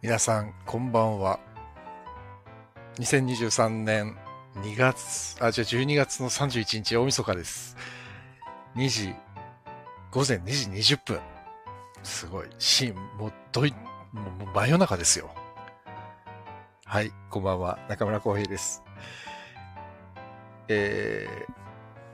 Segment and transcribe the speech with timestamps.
[0.00, 1.40] 皆さん、こんばんは。
[3.00, 4.16] 2023年
[4.62, 7.76] 2月、あ、じゃあ12月の31日、大晦日です。
[8.76, 9.12] 2時、
[10.12, 11.20] 午前2時20分。
[12.04, 12.46] すごい。
[12.60, 13.72] し、もう、どい、
[14.12, 15.34] もう、もう真夜中ですよ。
[16.84, 17.80] はい、こんばんは。
[17.88, 18.84] 中村浩平です。
[20.68, 21.52] えー、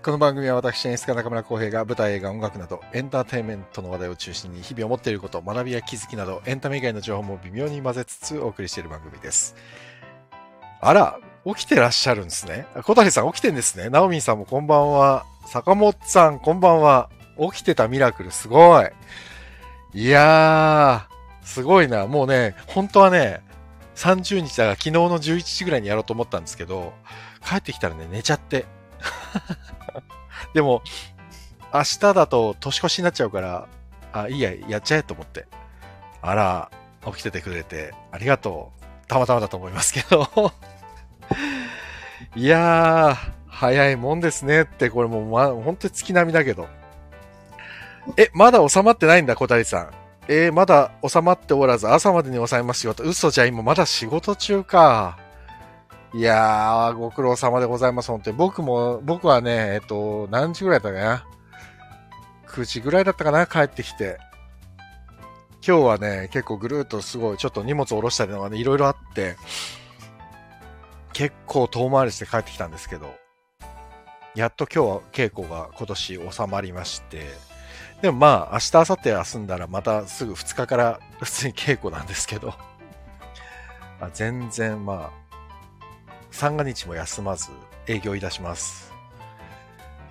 [0.04, 9.56] この番組は私、演出家中村浩平が舞台、映画、音楽などエンターテインメントの話題を中心に日々思っていること、学びや気づきなどエンタメ以外の情報も微妙に混ぜつつお送りしている番組です。
[10.82, 12.66] あら、起きてらっしゃるんですね。
[12.82, 13.88] 小谷さん起きてんですね。
[13.88, 15.24] ナオミンさんもこんばんは。
[15.46, 17.08] 坂本さんこんばんは。
[17.38, 18.90] 起きてたミラクルすごい。
[19.94, 22.06] いやー、すごいな。
[22.06, 23.40] もうね、本当はね、
[23.94, 26.92] 30日だから昨日の11時ぐらいにやろうと思ったんですけど、
[27.42, 28.66] 帰ってきたらね、寝ちゃって。
[30.54, 30.82] でも、
[31.72, 33.68] 明日だと年越しになっちゃうから、
[34.12, 35.46] あ、いいや、やっちゃえと思って。
[36.22, 36.70] あら、
[37.04, 38.84] 起きててくれて、ありがとう。
[39.08, 40.52] たまたまだと思いますけど。
[42.36, 43.16] いやー、
[43.48, 46.68] 早いもんですねって、これもう、ま、本当に月並みだけど。
[48.16, 49.90] え、まだ収まってないんだ、小谷さん。
[50.26, 53.02] えーまだ収まっておらず、朝までに抑えますよと。
[53.02, 55.18] 嘘じゃ、今まだ仕事中か。
[56.14, 58.36] いやー、ご苦労様でございます、本当に。
[58.36, 61.26] 僕も、僕はね、えっと、何時ぐらいだったかな
[62.46, 64.18] ?9 時ぐらいだったかな帰ってきて。
[65.66, 69.36] 今日はね、結構ぐるーっとすごい、ちょっと荷物下ろしたりとかね、いろいろあって、
[71.12, 73.12] 結構遠回りして帰ってきたんですけど、
[74.36, 77.24] やっと今日は稽古が今年収まりまして、
[78.02, 82.54] でもまあ、明日、明後日休んだらまたすぐ2日から普通に稽古なんですけど、
[84.00, 85.23] あ全然まあ、
[86.34, 87.50] 三が日も休まず
[87.86, 88.92] 営業いたします。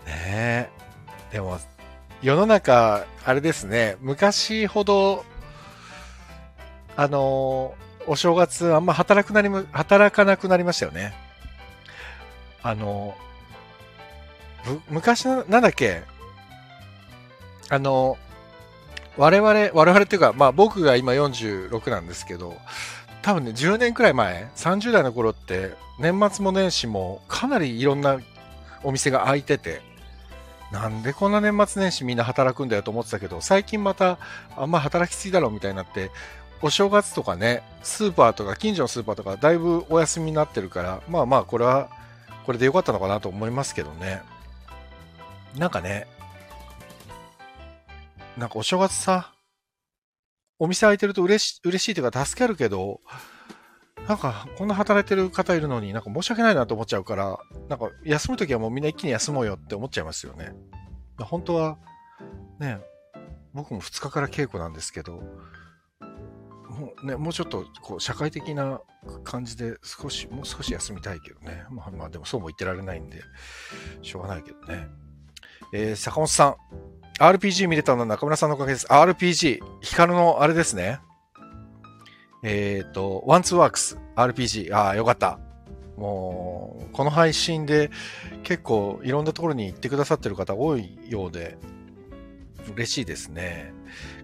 [0.05, 0.69] ねえ。
[1.33, 1.59] でも、
[2.21, 5.25] 世の中、あれですね、昔ほど、
[6.95, 7.75] あの
[8.05, 11.13] お正月あんま働くなりも、働かなくなりましたよね。
[12.61, 13.17] あの
[14.89, 16.03] 昔な、なんだっけ
[17.69, 18.17] あの
[19.17, 22.55] 我々、我々っていうか、まあ僕が今46なんですけど、
[23.23, 28.19] 多分ね、10年くらい前、30代の頃って、年末も年始もかなりいろんな
[28.83, 29.81] お店が開いてて、
[30.71, 34.17] なんでこんな年末年始みんな働くんだよと思ってたけど、最近また
[34.57, 36.11] あんま働きすぎだろうみたいになって、
[36.61, 41.89] お正月とかね、スーパーとか近所のスーパーとかだいぶお休みになってるから、まあまあこれは、
[42.45, 44.21] これでよかったのかなと思いますけどね。
[45.57, 46.07] なんかね、
[48.37, 49.32] なんかお正月さ、
[50.59, 53.01] お店開いてると嬉し嬉しいというか助かるけど、
[54.07, 57.37] なんかこんな働いてる方いるのになんか申し訳ないなと思っちゃうから、
[57.69, 60.53] なんか休むときはもうみんな一気に休もうよって思っちゃいますよね。
[61.19, 61.77] 本当は、
[62.59, 62.79] ね、
[63.53, 65.21] 僕も2日から稽古なんですけど、
[66.69, 68.81] もうね、もうちょっとこう社会的な
[69.23, 71.65] 感じで少し、もう少し休みたいけどね。
[71.69, 73.21] まあまあでもそうも言ってられないんで、
[74.01, 74.87] しょうがないけどね。
[75.73, 76.55] えー、坂本さん、
[77.19, 78.87] RPG 見れたのは中村さんのおかげです。
[78.87, 80.99] RPG、ヒカルのあれですね。
[82.43, 85.39] えっ、と、ワンツーワークス、RPG、ああ、よかった。
[85.95, 87.91] もう、この配信で
[88.43, 91.57] 結構いろんなところに行ってくださってる方多いようで、
[92.75, 93.73] 嬉しいですね。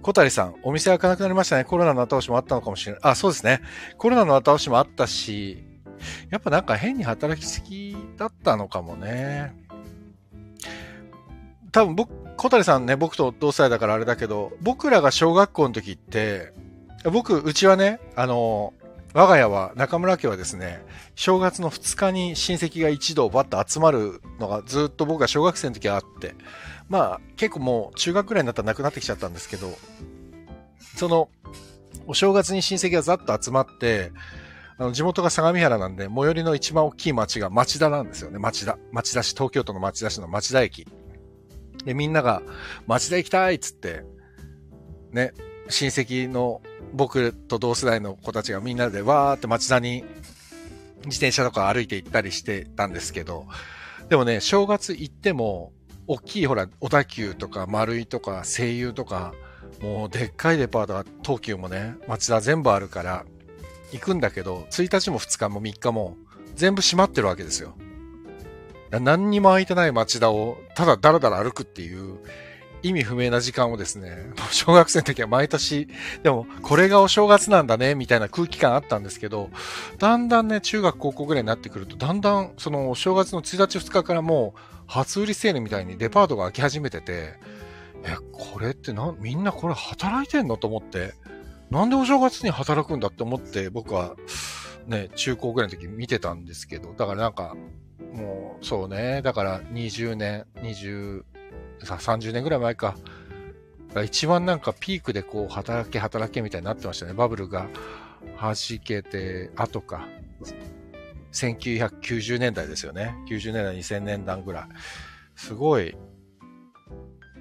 [0.01, 1.65] 小谷さん、お店開かなくなりましたね。
[1.65, 3.01] コロナの後押しもあったのかもしれない。
[3.03, 3.61] あ、そうですね。
[3.97, 5.63] コロナの後押しもあったし、
[6.29, 9.53] やっぱなんか変に働きすぎだったのかもね。
[11.71, 12.11] 多分僕、
[12.41, 16.53] 小谷さんね、僕と同世代だからあれだけど、僕らが小学校の時って、
[17.11, 18.73] 僕、うちはね、あの、
[19.13, 20.81] 我が家は、中村家はですね、
[21.15, 26.33] 正月の2日に親戚が一同バッと集まるのがずっと僕が小学生の時はあって、
[26.87, 29.77] まあ結構もう中学ぐらいになったらなくなってきちゃったんですけど、
[30.95, 31.27] その、
[32.07, 34.13] お正月に親戚がざっと集まって、
[34.77, 38.39] あの地元が相模原なんで、最寄りの一番大きい町が町田なんですよね。
[38.39, 38.77] 町田。
[38.93, 40.87] 町田市、東京都の町田市の町田駅。
[41.89, 42.43] で、みんなが
[42.85, 44.03] 町田行きたいっつって、
[45.11, 45.33] ね、
[45.69, 46.61] 親戚の
[46.93, 50.03] 僕と同世代の子たちがみんなでわーって町田に
[51.05, 53.47] 自転車とか歩いて行ったりしてたんですけど、
[54.07, 55.73] でもね、正月行っても、
[56.05, 59.33] 大きいほら、小田急とか丸井とか声優とか、
[59.81, 63.25] もうでっかいデパートが東急もね、町田全部あるから、
[63.91, 66.17] 行くんだけど、1日も2日も3日も
[66.53, 67.73] 全部閉まってるわけですよ。
[68.91, 72.19] 何にも空いてない町田をただだらだら歩くっていう
[72.81, 75.87] 意味不明な時間をですね、 小学生の時は毎年、
[76.23, 79.49] でもこれがお正月なんだね、みたいな空気感あったんですけど、
[79.97, 87.33] だんだんね、中学高校ぐらいになってくると、だんだんそのお正月の1日2日からもう初売りセールみたいにデパートが開き始めてて、
[88.05, 91.13] え、これってな、みんなこれ働いてんのと思って、
[91.69, 94.15] なんでお正月に働くんだって思って僕は
[94.87, 97.55] ね、中高ぐらいの時見てたんですけど、だからなんか、
[98.13, 101.23] もうそうね、だから20年、20、
[101.81, 102.95] 30年ぐらい前か。
[104.05, 107.13] 一番なんかピークでこう働け働けみたいになってましたね。
[107.13, 107.67] バブルが
[108.39, 108.53] 弾
[108.83, 110.07] けて後か。
[111.31, 113.15] 1990年代ですよね。
[113.29, 114.63] 90年代、2000年代ぐらい。
[115.35, 115.95] すごい、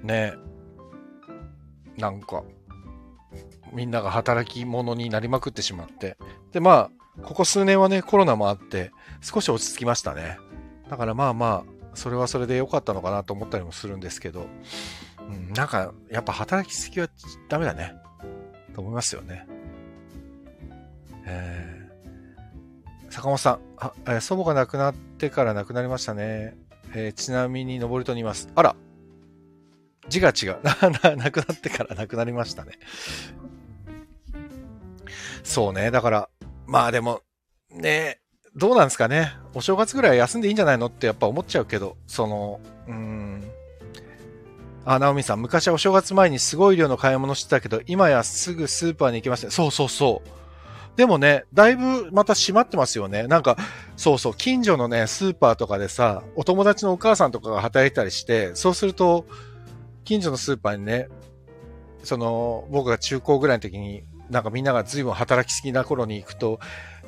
[0.03, 0.33] ね、
[1.97, 2.43] なんか、
[3.73, 6.17] みんなが働き者になりまくってしまって。
[6.51, 8.91] で、まあ、ここ数年はね、コロナもあって、
[9.21, 10.37] 少し落ち着きましたね。
[10.89, 14.47] だからまあまあ、それはそれで良かったのかなと思ったりもするんですけど、
[15.19, 17.07] うん、なんか、やっぱ働きすぎは
[17.47, 17.93] ダメだね。
[18.73, 19.47] と思いますよね。
[21.25, 26.57] えー、坂本さん、あ、えー、祖母が亡くなってから亡くなりましたね。
[26.95, 28.49] えー、ちなみに登戸にいます。
[28.55, 28.75] あら
[30.07, 30.59] 字が違う。
[30.63, 32.71] 亡くなってから亡くなりましたね。
[35.43, 35.91] そうね。
[35.91, 36.29] だから、
[36.65, 37.21] まあでも、
[37.71, 38.19] ね、
[38.59, 39.33] どうなんですかね。
[39.53, 43.49] お正月ぐらい休んでいいんじゃないのってやっぱ思っちゃうけど、その、うん。
[44.85, 49.51] あ、ナオミさん、昔はお正月前にすごい量の買い物してたけど、今やすぐスーパーに行きました。
[49.51, 50.29] そうそうそう。
[50.97, 53.27] でもね、だいぶまた閉まってますよね。
[53.27, 53.55] なんか、
[53.95, 59.25] そうそう、近所のね、スーパーとかでさ、お友達のお母さんとかが働いたりして、そうすると、
[60.03, 61.07] 近所のスーパーにね、
[62.03, 66.59] その、僕が中高ぐらいの時に、なんかみんなが随分働きすぎな頃に行くと、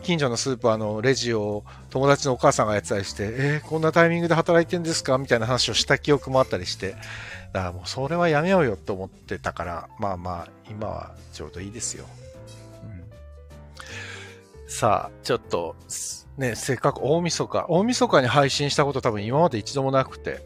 [0.03, 6.95] 近所のスーパーのレジを友達のお母さんがやってたりして、えー、こんなタイミングで働いてんですかみたいな話をした記憶もあったりして、
[7.53, 12.05] だからもうそれはやめようよと思ってたから、まあまあ、今はちょうどいいですよ。
[12.83, 15.75] うん、さあ、ちょっと、
[16.37, 20.43] ね、せっかく大晦日、大晦日に配信したこと多分今まで一度もなくて、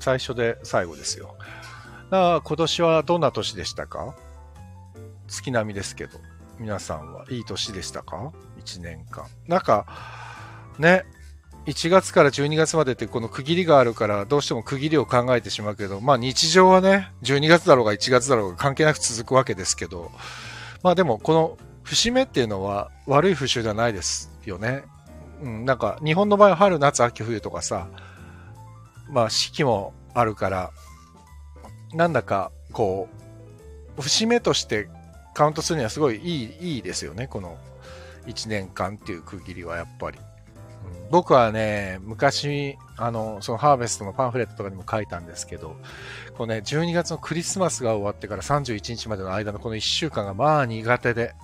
[0.00, 1.36] 最初で最後ですよ。
[2.10, 4.14] だから今年はどんな年でしたか？
[5.26, 6.18] 月並みですけど、
[6.58, 8.32] 皆さんはいい年でしたか？
[8.76, 9.24] ?1 年間。
[9.46, 9.86] なんか、
[10.78, 11.04] ね、
[11.68, 20.10] 1月から12月までってこの区切りがあるからどうしても区切りを考えてしまうけど、まあ日常はね、12月だろうが1月だろうが関係なく続くわけですけど、
[20.82, 24.84] まあでもこの節目っていうのは悪い風習ではないですよね。
[25.42, 27.88] うん、なんか日本の場合は春、夏、秋、冬とかさ、
[29.10, 30.70] まあ四季もあるから、
[31.92, 33.08] なんだかこ
[33.98, 34.88] う、節目として
[35.34, 37.58] カウントするにはすごいいい、いいですよね、この
[38.28, 40.18] 1年間っていう区切りはやっぱり。
[41.10, 45.76] 僕はね、昔、あの、そのハーベストのパンフレットとかにも書いたんですけど、
[46.36, 51.34] このね、12月のクリスマスが終わってから31日までの間のこの1週間がまあ苦手で、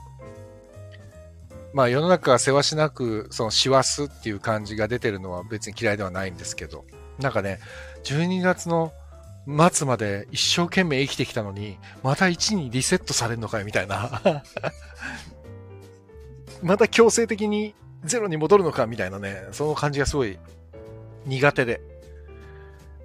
[1.72, 6.84] まあ世の中がせわしなく、その師走っていう感じが出てるのは別に嫌いではないんですけど、
[7.18, 7.58] なんかね、
[8.04, 8.92] 12月の
[9.72, 14.42] 末まで一生懸命生きてきたのに、また1にリセットされるのかよみたいな。
[16.64, 17.74] また強制的に
[18.04, 20.38] ゼロに戻るのかみたいなね、その感じがすごい
[21.26, 21.80] 苦手で。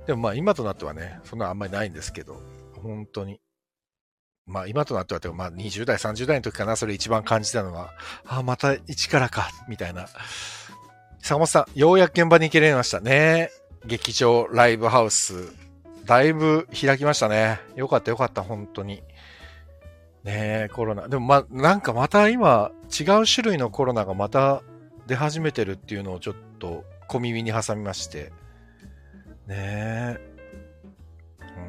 [0.07, 2.41] でもまあ今となってはね、そんなあんまりないんですけど、
[2.81, 3.39] 本当に。
[4.47, 7.91] まあ今となっては、まあ20代、30代の時かな、それ一番感じたのは、
[8.25, 10.07] ああ、また一からか、みたいな。
[11.21, 13.51] 坂本さん、ようやく現場に行けられましたね。
[13.85, 15.51] 劇場、ライブハウス、
[16.05, 17.59] だいぶ開きましたね。
[17.75, 19.03] よかったよかった、本当に。
[20.23, 21.07] ねえ、コロナ。
[21.07, 24.61] でもま、なんかまた今、違う種類のコロナがまた
[25.07, 28.31] 出始めてるっていうのをちょっと小耳に挟みまして。
[29.47, 30.29] ねえ。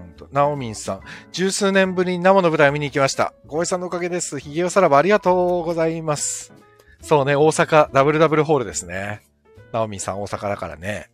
[0.07, 1.01] うんと、ナオミンさん、
[1.33, 3.33] 十数年ぶりに生の舞台を見に行きました。
[3.47, 4.39] ごえさんのおかげです。
[4.39, 6.53] ヒゲオさらばありがとうございます。
[7.01, 9.23] そうね、大阪ダブルダブルホールですね。
[9.73, 11.11] ナオミンさん大阪だからね。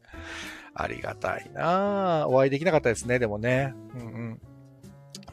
[0.74, 3.74] ありがたいなお会いできなかったですね、でもね。
[3.94, 4.40] うんうん。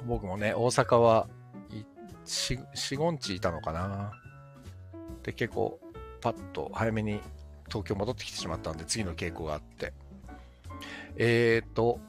[0.05, 1.27] 僕もね、大阪は、
[2.25, 4.11] 4、5日いたのかな？
[5.23, 5.79] で、結構、
[6.21, 7.19] パッと早めに
[7.67, 9.93] 東京戻ってきてしまったんで、次の傾向があって。
[11.17, 11.99] えっ、ー、と、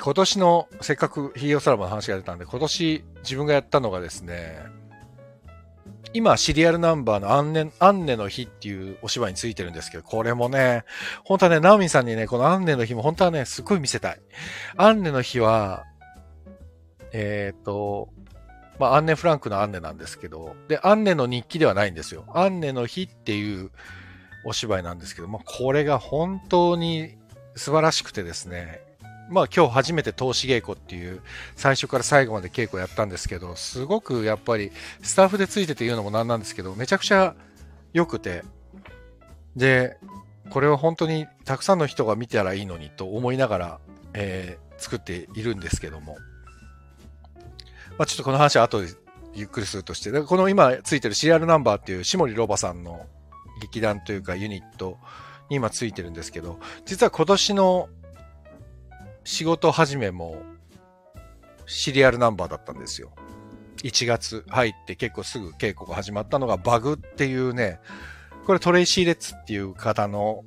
[0.00, 4.62] 今年の、せっかくヒーローサラバの話が出たんで、今年自分がやったのがですね、
[6.14, 10.84] 今、シリアルナンバーのアンネ、アンネの日っていうお芝居についてるんですけど、これもね、
[11.24, 14.20] 本当はね、ナオミンさんにね、このアンネの日も本当はね、すっごい見せたい。
[14.76, 15.84] アンネの日は、
[17.12, 18.10] えっ、ー、と、
[18.78, 22.24] まあ、アンネ・フランクのアンネなんですけど、で、アンネの日記ではないんですよ。
[22.34, 23.70] アンネの日っていう
[24.44, 27.16] お芝居なんですけど、まあ、これが本当に
[27.54, 28.80] 素晴らしくてですね、
[29.30, 31.22] まあ今日初めて投資稽古っていう
[31.56, 37.34] 最初から最後まで稽古やったんですけど、すごくやっぱりスタッフでついてて言うのもなんなんですけど、めちゃくちゃ
[37.92, 38.42] 良くて、
[39.56, 39.96] で、
[40.50, 43.80] これは本当にたくさんの人が見たらいいのにと思いながら、
[44.12, 46.18] えー、作っているんですけども、
[48.02, 48.88] まあ、ちょっとこの話は後で
[49.32, 53.06] ゆっくりするとして、この今ついてるシリアルナンバーっていう下森ロバさんの
[53.60, 54.98] 劇団というかユニット
[55.48, 57.88] に今ついてるんですけど、実は今年の
[59.22, 60.42] 仕事始めも
[61.66, 63.12] シリアルナンバーだったんですよ。
[63.84, 67.78] 1月入って結構すぐ稽古が始まったのがバグっていうね、
[68.48, 70.42] これトレイシー・レッツっていう方の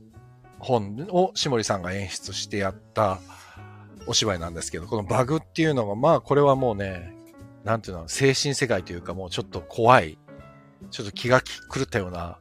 [0.59, 3.21] 本を下森さんが演出してやった
[4.07, 7.14] お芝居なんですけど、このバグっていうのが、まあこれはもうね、
[7.65, 10.17] なんていうの、精神世界というかもうちょっと怖い、
[10.91, 12.37] ちょっと気が狂ったような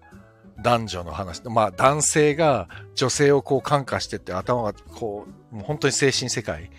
[0.62, 1.42] 男女の話。
[1.46, 6.70] まあ男性が女性をこう感化してって頭がこう、もう本当に精神世界。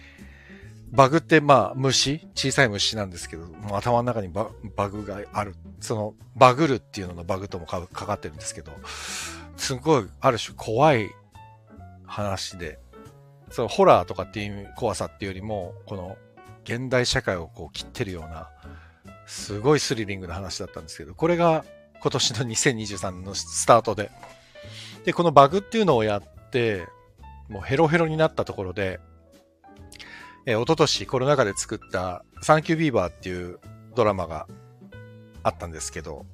[0.91, 2.25] バグってまあ虫？
[2.35, 5.55] 小さい虫なんですけど、もう頭の中にババグがある。
[5.81, 8.71] そのバグるっていうののバグともかかってるんですけど、
[9.57, 11.09] すごいある種怖い
[12.05, 12.79] 話で、
[13.49, 16.15] そのホラーとかっていう怖さっていうよりも、この
[16.65, 18.50] 現代社会をこう切ってるような、
[19.25, 21.63] すごいスリリングな話だったんですけど、これが
[22.01, 24.12] 今年の2023年のスタートで、
[25.05, 26.88] で、このバグっていうのをやって、
[27.50, 29.00] もうヘロヘロになったところで、
[30.48, 33.60] えー、一昨年コロナ禍で作ったサンキュービーバーっていう
[33.95, 34.48] ドラマが
[35.43, 36.25] あったんですけど、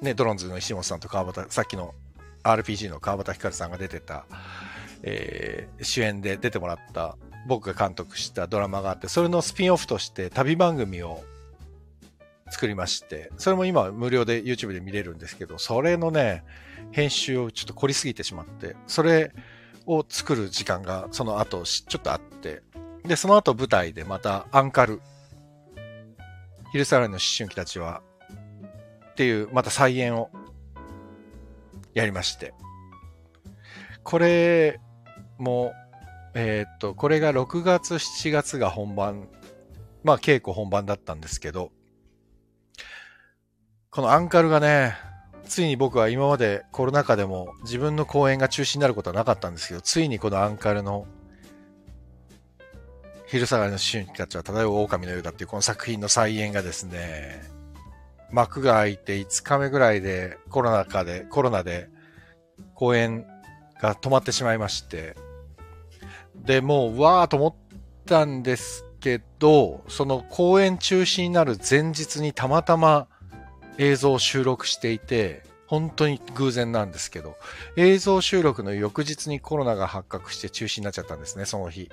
[0.00, 1.94] ね、ドロンズの石本さんと川端、さっきの
[2.42, 4.26] RPG の川端光さんが出てた、
[5.02, 11.22] えー、主演で出てもらった僕が監督したドラマがあって、それのスピンオフとして旅番組を
[12.50, 16.44] 作りまして、それも今無料で YouTube で見れるんですけど、それのね、
[16.92, 19.32] 編集をちょっと凝りすぎてしまって、それ
[19.86, 22.62] を作る時間がその後ちょっとあって、
[23.04, 25.00] で、その後舞台でまたアンカル、
[26.72, 28.02] 昼下がりの思春期たちは、
[29.12, 30.30] っていう、また再演を
[31.94, 32.54] やりまして、
[34.02, 34.80] これ
[35.38, 35.72] も、
[36.34, 39.28] えー、っと、これが6月、7月が本番、
[40.02, 41.70] まあ稽古本番だったんですけど、
[43.90, 44.96] このアンカルがね、
[45.44, 51.06] ついに僕は今までコロナ禍でも自分の公演が中止になることはなかったんですけど、ついにこのアンカルの
[53.26, 57.42] 昼下がりの思春期たちは漂う狼のようだっていうこの作品の再演がですね、
[58.30, 61.90] 幕が開いて5日目ぐらいでコロナ禍で、コロナで
[62.74, 63.26] 公演
[63.80, 65.16] が止まってしまいまして、
[66.34, 67.54] で、もう、わーと思っ
[68.06, 73.08] たんですけど、その公演中止になる前日にたまたま
[73.78, 77.36] 映像を収録していて、本当に偶然なんですけど、
[77.76, 81.90] 映像収録の翌日にコロナが発覚して中止になっちゃったんですね、その日。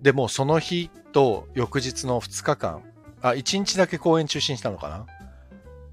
[0.00, 2.82] でもうその日と翌日の2日間、
[3.20, 5.06] あ、1日だけ公演中止にしたのかな？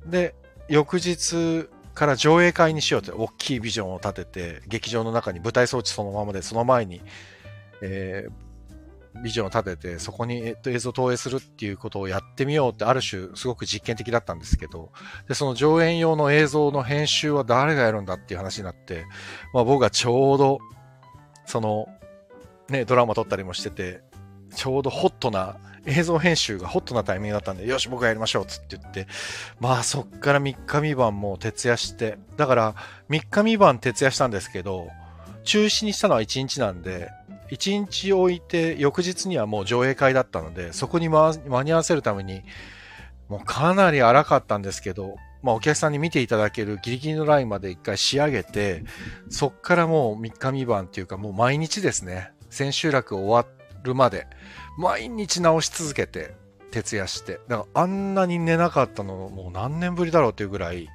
[0.06, 0.36] で、
[0.68, 1.68] 翌日
[2.00, 7.02] から上映会にしようって大きいビジョンを立てて、劇場の中に舞台装置そのままで、その前に、
[7.82, 14.94] えー、ビジョンを立てて、そこに、えっと、映像投影するっていうことをやってみようって、ある種すごく実験的だったんですけど、
[15.28, 19.04] で、その上演用の映像の編集は誰がやるんだっていう話になって、
[19.54, 20.60] まあ僕がちょうど、
[21.46, 21.90] その、
[22.70, 24.04] ね、ドラマ撮ったりもしてて、
[24.56, 25.58] ちょうどホットな
[25.90, 29.08] 映像編集がホットなタイミングだったんで、よし、僕がやりましょう、つって言って、
[29.60, 32.76] まあそっから3日3晩もう徹夜して、だから
[33.10, 34.90] 3日3晩徹夜したんですけど、
[35.44, 37.10] 中止にしたのは1日なんで、
[37.52, 42.44] 1日置いて翌日にはもう上映会だったので、そこに間に合わせるために、
[43.28, 48.84] もうかなり荒かったんですけど、まあお客さんに見ていただけるギリギリのラインまで一回仕上げて、
[49.30, 53.46] そっからもう3日3晩っていうかもう毎日ですね、千秋楽終わ
[53.84, 54.28] るまで、
[54.78, 56.36] 毎日直し続けて、
[56.72, 57.40] 徹夜して。
[57.48, 60.88] だからあんなに寝なかったのもう何年ぶりだろうというぐらい、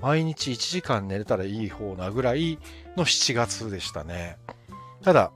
[0.00, 2.58] 毎日1時間寝れたらいい方なぐらい
[2.96, 4.38] の7月でしたね。
[5.02, 5.32] ただ、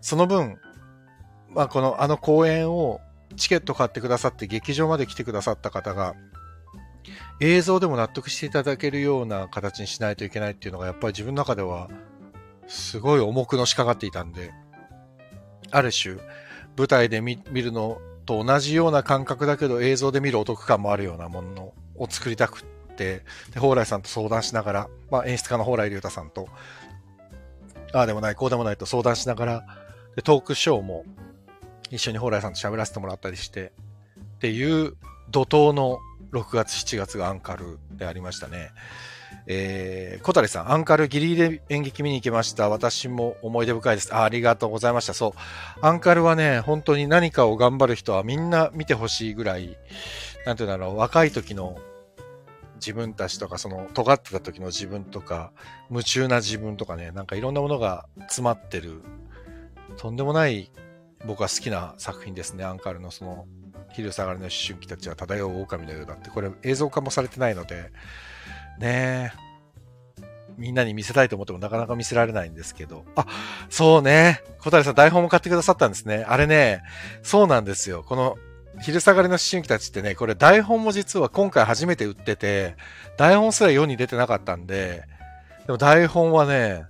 [0.00, 0.58] その分、
[1.50, 3.00] まあこのあの公演を
[3.36, 6.14] チケット買ってくださって劇場まで来てくださった方が、
[7.40, 11.88] 映像でも納得していただけるような形にしないといけないっていうのがやっぱり自分の中では
[12.66, 14.52] すごい重くのしかかっていたんで、
[15.70, 16.16] ある種、
[16.76, 22.62] 舞台で見るのと同じような感覚だけど映像で見るお得感もあるようなものを作りたくっ
[22.96, 26.48] て、で、蓬莱さんと相談しながら、まあ演出家の蓬莱竜太さんと、
[27.92, 29.66] ああでもない、こうでもないと相談しながら、
[30.16, 31.04] で、トークショーも
[31.90, 33.72] 一緒に蓬莱さんと喋らせてもらったりして、
[34.36, 34.96] っていう
[35.30, 35.98] 怒涛の
[36.32, 38.70] 6月、7月がアンカルでありましたね。
[39.46, 42.68] えー、小谷さん、アンカルギリギリ演劇見に行きました。
[42.68, 44.24] 私も思い出深いですあ。
[44.24, 45.14] ありがとうございました。
[45.14, 45.80] そう。
[45.82, 49.76] アンカルはね、本当に何かを頑張る人はみんな見てほしいぐらい、
[50.46, 51.78] なんていうんだろう、若い時の
[52.76, 55.52] 自分たちとか、その尖ってた時の自分とか、
[55.90, 59.02] 夢中な自分とかね、なんかいろんなものが詰まってる、
[59.98, 60.70] とんでもない
[61.26, 63.46] 僕は好きな作品ですね、アンカルのその
[63.92, 67.90] 昼下がりの思春期たちは漂う狼のようだって、これ映像化もされてないので、
[68.78, 69.44] ねえ
[70.56, 73.04] みんなに見せたいと思ってもなかなか見せられないんですけど。
[73.16, 73.26] あ、
[73.70, 74.42] そうね。
[74.60, 76.24] 小谷さん台本も買ってくださったんですね。
[76.28, 76.82] あれね、
[77.22, 78.04] そうなんですよ。
[78.06, 78.36] この
[78.80, 82.76] 昼下がりの思春期たちってね、これ台本も実は今回初めて売ってて、
[83.16, 85.04] 台本すら世に出てなかったんで、
[85.66, 86.84] でも台本はね、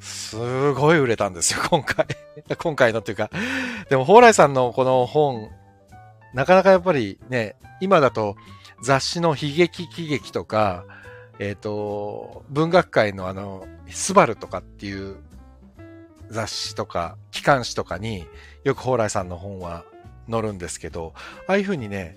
[0.00, 2.06] すごい売れたんですよ、 今回。
[2.58, 3.30] 今回のっていうか。
[3.88, 5.48] でも、蓬莱さんのこの本、
[6.34, 8.36] なかなかやっぱりね、今だと
[8.82, 10.84] 雑誌の悲劇喜劇とか、
[11.38, 15.16] えっ、ー、と、文学界のあの、スバルとかっていう
[16.30, 18.26] 雑誌とか、機関誌とかに
[18.64, 19.84] よく蓬莱さんの本は
[20.30, 21.14] 載るんですけど、
[21.46, 22.16] ああいう風にね、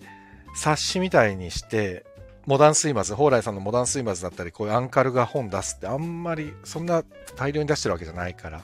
[0.56, 2.06] 冊子みたいにして、
[2.46, 7.04] モダンスイマズ、蓬莱さんのモダンスイマズだったり、こういうアンカルが本出すってあんまりそんな
[7.36, 8.62] 大量に出してるわけじゃないから、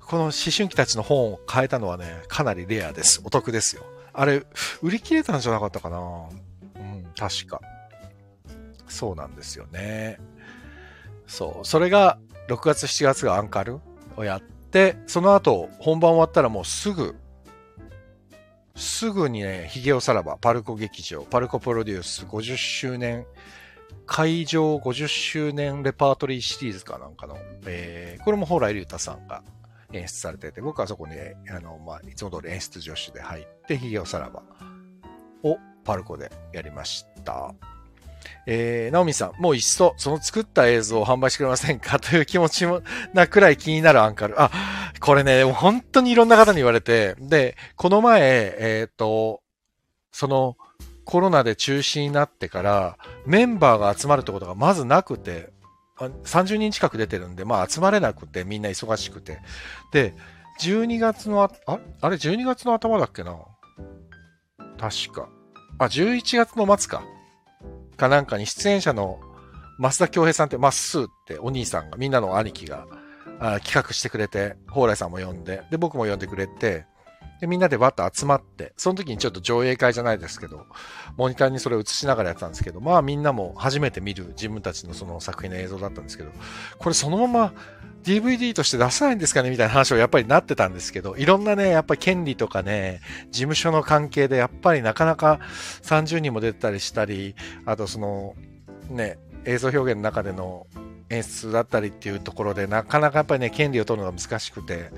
[0.00, 3.22] この思春期たちの本を変えたのはね、かなりレアです。
[3.24, 3.84] お得ですよ。
[4.12, 4.44] あれ、
[4.82, 7.60] 売り切れたんじゃなかったかなうん、確か。
[8.92, 10.18] そうなんですよね。
[11.26, 11.66] そう。
[11.66, 12.18] それが、
[12.48, 13.80] 6月7月がアンカル
[14.16, 17.16] をやって、その後、本番終わったらもうすぐ、
[18.76, 23.26] すぐにね、ヒゲオさらば、パルコ劇場、パルコプロデュース50周年、
[24.06, 29.42] 会場50周年レパートリーシリーズかなんかの、えー、これも蓬莱竜太さんが
[29.92, 31.14] 演出されてて、僕はそこに、
[31.50, 34.42] あの、まあ、いつも通り演出助手で入って、ヒゲオさらば
[35.42, 37.54] をパルコでやりました。
[38.46, 41.98] えー、ナオミさん、もういっそ、その作った映像を販売してくれませんか？
[42.00, 42.82] という気持ちも
[43.14, 44.40] なくらい気になるアンカル。
[44.40, 44.50] あ、
[45.00, 48.20] これね、本当にいろんな方に言われて、で、この前、
[48.58, 49.42] えっ、ー、と、
[50.10, 50.56] その、
[51.04, 55.50] コロナで中止になってから、メンバーが集まるってことがまずなくて、
[55.98, 59.40] 30人近く出てるんで、まあ集まれなくて、みんな忙しくて。
[59.92, 60.14] で、
[60.60, 61.50] 12月のあ、
[62.00, 63.36] あれ、12月の頭だっけな？
[64.78, 65.28] 確か。
[65.78, 67.02] あ、11月の末か。
[68.02, 69.20] かなんかに出演者の
[69.78, 72.86] 増田恭平さんって、まっすーってお兄さんが、みんなの兄貴が
[73.38, 76.86] あ企画してくれて、蓬莱さんも呼んで、で、僕も呼んでくれて、
[77.42, 80.64] で、みんなでわっと集まって、その時にちょっと上映会じゃないですけど、
[81.16, 86.30] モニターにそれを映しながらやってたんですけど、まあみんなも初めて見る自分たちのその作品の映像だったんですけど、
[86.78, 87.52] これそのまま
[88.04, 93.00] DVD として出さないんですかねみたいな話をやっぱりなってたんですけど、いろんなね、やっぱり権利とかね、
[93.32, 95.40] 事務所の関係でやっぱりなかなか
[95.82, 97.34] 30人も出てたりしたり、
[97.66, 98.36] あとその、
[98.88, 100.68] ね、映像表現の中での
[101.10, 104.90] 演出だったりっていうところで、なかなかやっぱりね、権利を取るのが難しくて、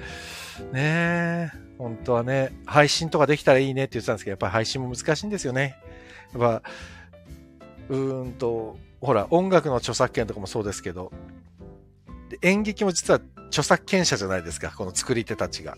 [0.74, 1.63] ねえ。
[1.78, 5.76] 本当はね、配信とかできたらいいねって言ってたんですけど、やっぱり配信も難しいんですよね。
[6.32, 6.62] やっぱ、
[7.88, 11.12] うーんと、ほら、音楽の著作権とかもそうですけど、
[12.42, 15.76] 演劇も実は著作権者じゃないですか、この作り手たちが。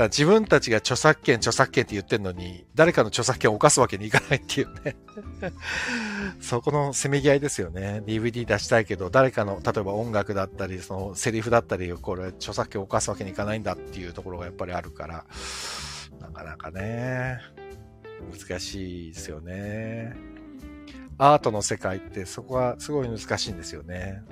[0.00, 4.96] だ自分たちが著作権、著作権って言ってんのに、誰かの著作権を犯すわけにいかないっていうね。
[6.40, 8.02] そこのせめぎ合いですよね。
[8.06, 15.26] DVD 出したいけど、誰かの、例えば音楽だったり、そのセリフだったり、これ著作権を犯すわけにいかないんだっていうところがやっぱりあるから、
[16.18, 17.38] なかなかね、
[18.32, 20.16] 難しいですよね。
[21.18, 24.22] アートの世界ってそこはすごい難しいんですよね。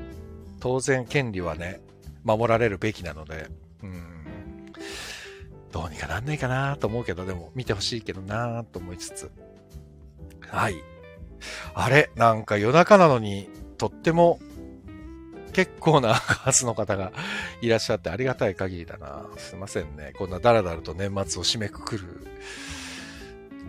[0.61, 1.83] 当然権利はね、
[2.24, 3.48] 守られるべきなので、
[3.83, 4.17] うん、
[5.72, 9.31] どうにかなんないかなと思うけど、でも見てほしいけどなと思いつつ。
[10.48, 10.76] はい。
[11.74, 14.40] あれなんか夜中なのに、とっても
[15.52, 17.12] 結構な数の方が
[17.61, 19.26] いらっしゃってありがたい限りだな。
[19.37, 20.12] すいませんね。
[20.16, 22.26] こんなダラダラと年末を締めくくる。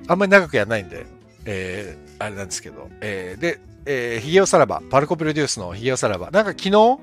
[0.07, 1.05] あんまり長くやらないんで、
[1.45, 2.89] えー、あれなんですけど。
[3.01, 6.31] えー、で、えー、ヒゲオさらば、パルコプロデュースのヒゲオさらば。
[6.31, 6.99] なんか昨日？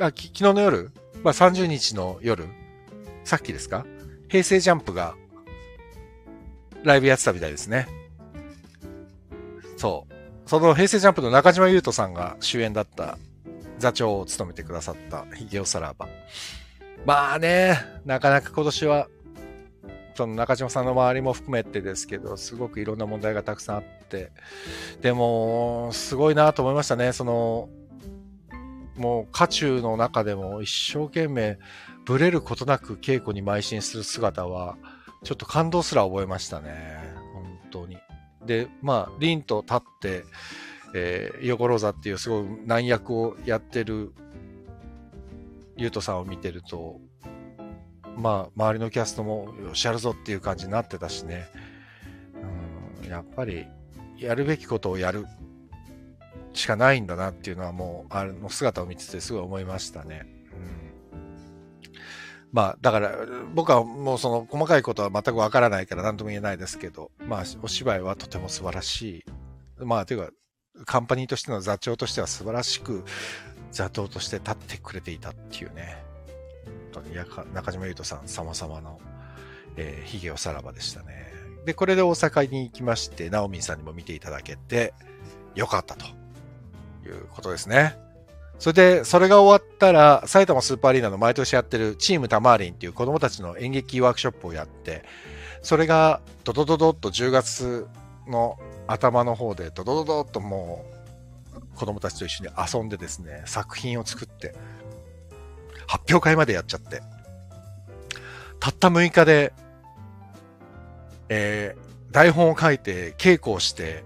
[0.00, 0.90] あ、昨日の夜？
[1.22, 2.46] まあ、30日の夜
[3.24, 3.84] さっきですか？
[4.28, 5.14] 平成ジャンプが
[6.82, 7.88] ライブやってたみたいですね。
[9.76, 10.14] そう。
[10.48, 13.18] その平成ジャンプの中島優斗さんが主演だった
[13.78, 16.08] 座長を務めてくださったヒゲオさらば。
[17.04, 19.08] まあね、なかなか今年は
[20.16, 24.32] その中島さんの周りも含めてですけど、すごくいろんな問題がたくさんあって、
[25.02, 27.12] でも、すごいなと思いましたね。
[27.12, 27.68] その、
[28.96, 31.58] もう、渦中の中でも一生懸命、
[32.06, 34.78] ブレることなく稽古に邁進する姿は、
[35.24, 36.70] ちょっと感動すら覚えましたね。
[37.34, 37.98] 本当に。
[38.46, 40.24] で、まあ、凛と立って、
[40.94, 44.12] えー、ヨコローザっていうすごい難役をやってる、
[45.76, 47.00] ゆうとさんを見てると、
[48.16, 51.48] まあ、周りのキャストもよっしゃるぞっていう感じになってたしね。
[53.02, 53.66] うん、やっぱり、
[54.16, 55.26] やるべきことをやる
[56.52, 60.35] しかないんだなっていうのはもう、あの姿を見ててすごい思いましたね。
[62.56, 63.12] まあ、だから、
[63.54, 69.26] 僕はもうその細かいことは全くわからないから何とも言えないですけど、まあ、お芝居はとても素晴らし
[69.78, 69.84] い。
[69.84, 70.30] まあ、というか、
[70.86, 73.04] カンパニーとしての座長としては素晴らしく
[73.72, 76.02] 座長として立ってくれていたっていうね。
[76.94, 77.14] 本当に
[77.52, 79.00] 中島優斗さん様々の、
[79.76, 81.30] えー、ヒゲをさらばでしたね。
[81.66, 84.94] で、これで大阪に行きまして、ナオミンさんにも見ていただけて、
[85.54, 86.06] よかったと
[87.06, 87.98] いうことですね。
[88.58, 95.04] それで、それが終わったら、埼玉スーパーアリーナの毎年やってるチームタマーリンっていう子供たちの演劇ワークショップをやって、
[95.62, 97.86] それがドドドドッと10月
[98.28, 100.96] の頭の方でドドドドッともう
[101.76, 104.54] 子供たちと一緒に遊んでですね、作品を作って、
[105.86, 107.02] 発表会までやっちゃって、
[108.58, 109.52] たった6日で、
[111.28, 114.04] えー、台本を書いて稽古をして、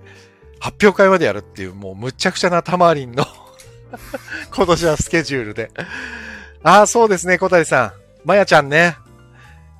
[0.59, 3.25] 発表会までやるっていう、もうむちゃくちゃなタマーリンの
[4.55, 5.71] 今年はスケジュールで。
[6.63, 7.93] ああ、そうですね、小谷さん。
[8.25, 8.97] まやちゃんね。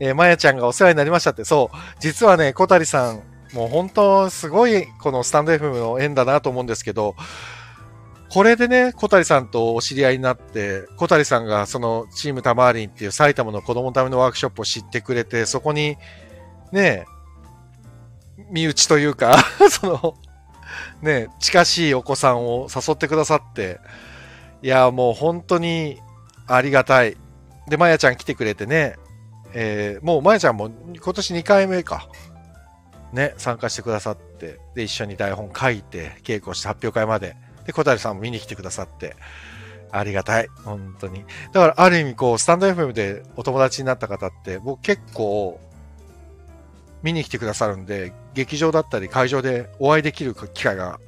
[0.01, 1.45] えー、まやちゃんがお世話になりましたって。
[1.45, 1.77] そう。
[2.01, 7.15] 実はね、小谷さん、もう本当すごいこのスタンド FM の縁だなと思うんですけど、
[8.31, 15.97] これでね、小谷さんとお知り合いになって、小谷さんがそのチームタマーリンっていう埼玉の子供のためのワークショップを知ってくれて、そこに、
[16.71, 17.07] ね、
[18.51, 19.37] 身内というか
[19.69, 20.15] その、
[21.03, 23.81] ね、近しいお子さんを誘ってくださって、
[24.63, 26.01] いや、もう本当に
[26.47, 27.17] ありがたい。
[27.69, 28.97] で、まやちゃん来てくれてね、
[29.53, 30.71] えー、もうまやちゃんも
[31.03, 32.09] 今年2回目か。
[33.13, 37.37] ね、参加してくださって、で、一緒に台本書いて、稽古して発表会まで。
[37.67, 39.17] で、小谷さんも見に来てくださって、
[39.91, 40.49] ありがたい。
[40.65, 41.25] 本当に。
[41.53, 45.61] だから、ある意味、こう、スタンド FM でお友達になった方って、僕結構、
[47.03, 51.01] 見に来てくださるんで、劇場だったり会場でお会いできる機会が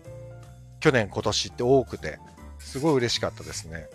[0.81, 2.19] 去年今年って多くて、
[2.59, 3.89] すごい嬉しかったですね。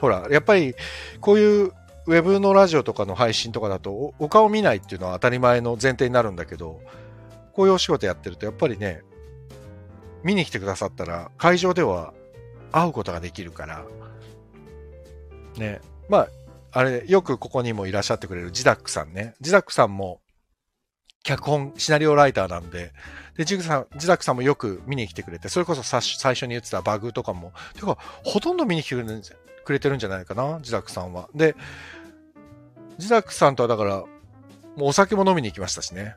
[0.00, 0.74] ほら、やっぱり
[1.20, 1.72] こういう
[2.06, 6.80] ウェブのラジオとかの配信とかだとお顔見ないっていうのは当たり前の前提になるんだけど、
[7.52, 9.02] こういうお仕事やってるとやっぱりね、
[10.22, 12.14] 見に来てくださったら会場では
[12.72, 13.84] 会うことができるから、
[15.56, 16.28] ね、まあ、
[16.70, 19.34] あれ、よくここにもいらっしゃってくれるジダックさんね。
[19.40, 20.20] ジダックさんも
[21.28, 22.94] 脚本、シナリオライターなんで、
[23.36, 26.00] で、ジグさん、ジダックさんもよく見に来てくれて、それこそ最
[26.34, 28.94] 初に言ってたバグとかも、てか、ほとんど見に来て
[29.62, 31.28] くれてるんじゃないかな、ジダックさんは。
[31.34, 31.54] で、
[32.96, 34.06] ジダックさんとはだから、も
[34.78, 36.16] うお酒も飲みに行きましたしね。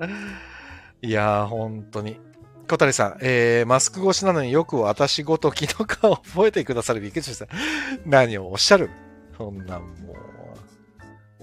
[1.02, 2.18] いやー、本当に。
[2.66, 7.46] 小谷さん、えー、マスク越しなのによく私ごときの顔覚えてくださるびっくりしました。
[8.06, 8.88] 何をおっしゃる？
[9.36, 10.33] そんなもう。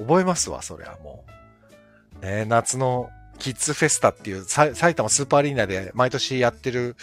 [0.02, 1.26] 覚えますわ、そりゃも
[2.22, 2.26] う。
[2.26, 3.10] ね、夏の
[3.40, 6.96] キッズフェスタっていう埼玉スーパーアリーナで毎年やってる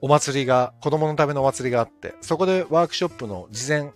[0.00, 3.92] お祭りが、子供のためのお祭りがあって、そこでワークショップの事前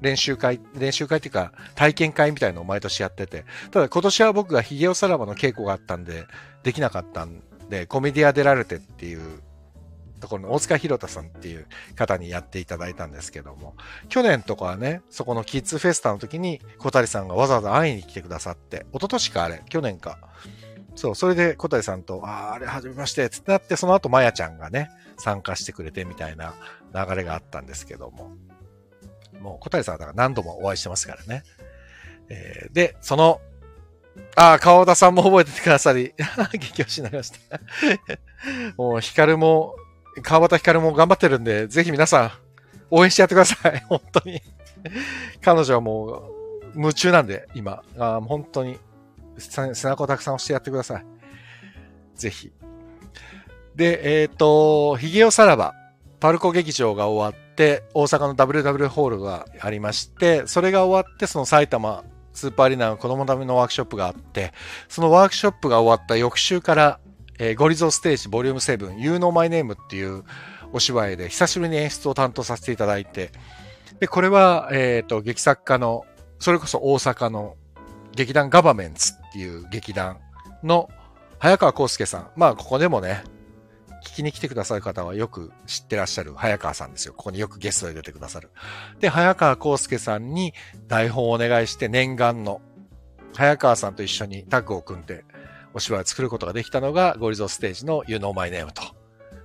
[0.00, 6.26] 練習会、練習会っていうか体験会みたいのを毎年やってて、ただ今年は僕がヒゲオサラバの稽古があったんで、
[6.62, 9.40] できなかったんで、コメディアデラルテっていう
[10.22, 13.74] ところの大塚弘太さんっていう方にやっていただいたんですけども、
[14.08, 20.18] 去年とかはね、そこのキッズフェスタの時に小谷さんがわざわざ会いに来てくださって、一昨年かあれ、去年か。
[20.94, 26.54] そう、それで小谷さんと、ああ、あれ、はじめまして、つってなって、その後、まやちゃんがね、参加してくれてみたいな
[26.94, 28.36] 流れがあったんですけども。
[29.40, 31.42] もう、小谷さんはだから何度もお会いしてますからね。
[32.28, 33.40] えー、で、その、
[34.36, 36.14] ああ、川田さんも覚えててくださり、
[36.52, 37.60] 激推しになりました。
[38.76, 39.74] もう、ヒカルも
[40.22, 42.30] 川端光も頑張ってるんで、ぜひ皆さん、
[42.90, 43.80] 応援してやってください。
[43.88, 44.42] 本当に。
[45.40, 46.30] 彼女はも
[46.74, 47.82] う、夢中なんで、今。
[47.98, 48.78] あ本当に、
[49.38, 51.06] 背中をたくさん押してやってください。
[52.14, 52.52] ぜひ。
[53.74, 55.74] で、えっ、ー、と、ヒゲオさらば、
[56.20, 64.52] パルコ劇場が終わって、大阪の WW ホールがありまして、それが終わって、その埼玉スーパーアリーナの子供のためのワークショップがあって、
[64.88, 67.00] そのワークショップが終わった翌週から、
[67.38, 70.24] えー、ゴリゾステージボリューム7 You Know My Name っていう
[70.72, 73.30] お芝居で久しぶりに演出を担当させていただいて、
[74.00, 76.04] で、これは、えっ、ー、と、劇作家の、
[76.38, 77.56] それこそ大阪の
[78.16, 80.18] 劇団ガバメンツっていう劇団
[80.62, 80.90] の
[81.38, 82.30] 早川康介さん。
[82.36, 83.22] まあ、ここでもね、
[84.04, 87.14] 聞きに来てくださる方はよく知ってらっしゃる早川さんですよ。
[87.14, 88.50] ここによくゲストで出てくださる。
[89.00, 90.52] で、早川康介さんに
[90.88, 92.60] 台本をお願いして念願の
[93.34, 95.24] 早川さんと一緒にタッグを組んで
[95.74, 98.82] お芝居を作ることができたのがゴリゾーステージの You Know My Name と。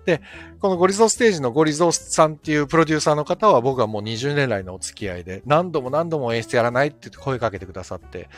[0.05, 0.21] で、
[0.59, 8.29] このゴリゾーステージのゴリゾーさんっていうプロデューサーの方は僕はもう20年来のお付き合いで何度も何度も演出やらないって声かけてくださって、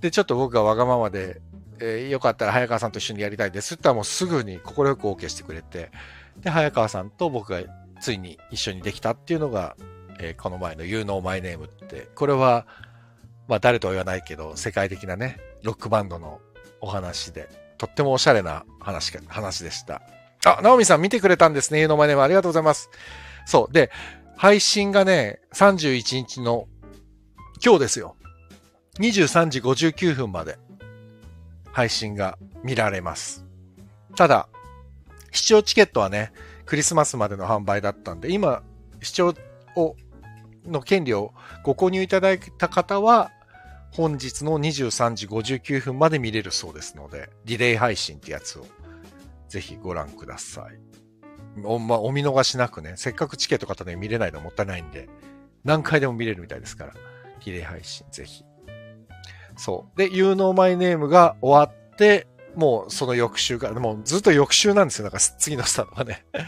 [0.00, 1.40] で、ちょっと僕がわがままで、
[1.80, 5.90] えー、よかったら早川さんと一緒にやりたいですって言ったらもうすぐに快く OK してくれて、
[6.40, 7.60] で、早川さんと僕が
[8.00, 9.76] ついに一緒にできたっていうのが
[10.18, 12.66] えー、この前の You Know My Name って、これは、
[13.48, 16.40] まあ誰とは言わないけど、世界的なね、ロックバンドの
[16.84, 20.02] お話で、とってもおしゃれな話話でした。
[20.44, 21.80] あ、ナオミさん見てくれたんですね。
[21.80, 22.90] You Know My Name ありがとうございます。
[23.46, 23.72] そう。
[23.72, 23.90] で、
[24.36, 26.68] 配信がね、31日の
[27.64, 28.16] 今日ですよ。
[28.98, 30.58] 23時59分まで
[31.72, 33.46] 配信が見られます。
[34.14, 34.48] ただ、
[35.32, 36.32] 視聴チケットはね、
[36.66, 38.62] クリスマスまでの販売だったんで、今、
[39.02, 39.34] 視聴
[39.74, 39.96] を、
[40.66, 43.30] の権利をご購入いただいた方は、
[43.96, 48.66] 本日の23時59分まで見れるそうですので、リレー配信ってやつを
[49.48, 51.64] ぜひご覧ください。
[51.64, 55.08] お、まあ、お見逃しなくね、せっかくチケット買ったのに見れないのもったいないんで、
[55.62, 56.94] 何回でも見れるみたいですから、
[57.44, 58.44] リレー配信ぜひ。
[59.56, 59.96] そう。
[59.96, 62.26] で、You Know My Name が終わって、
[62.56, 65.04] もうその翌週から、もうずっと翌週なんですよ。
[65.04, 66.24] なんか次のスタートがね。
[66.32, 66.46] だか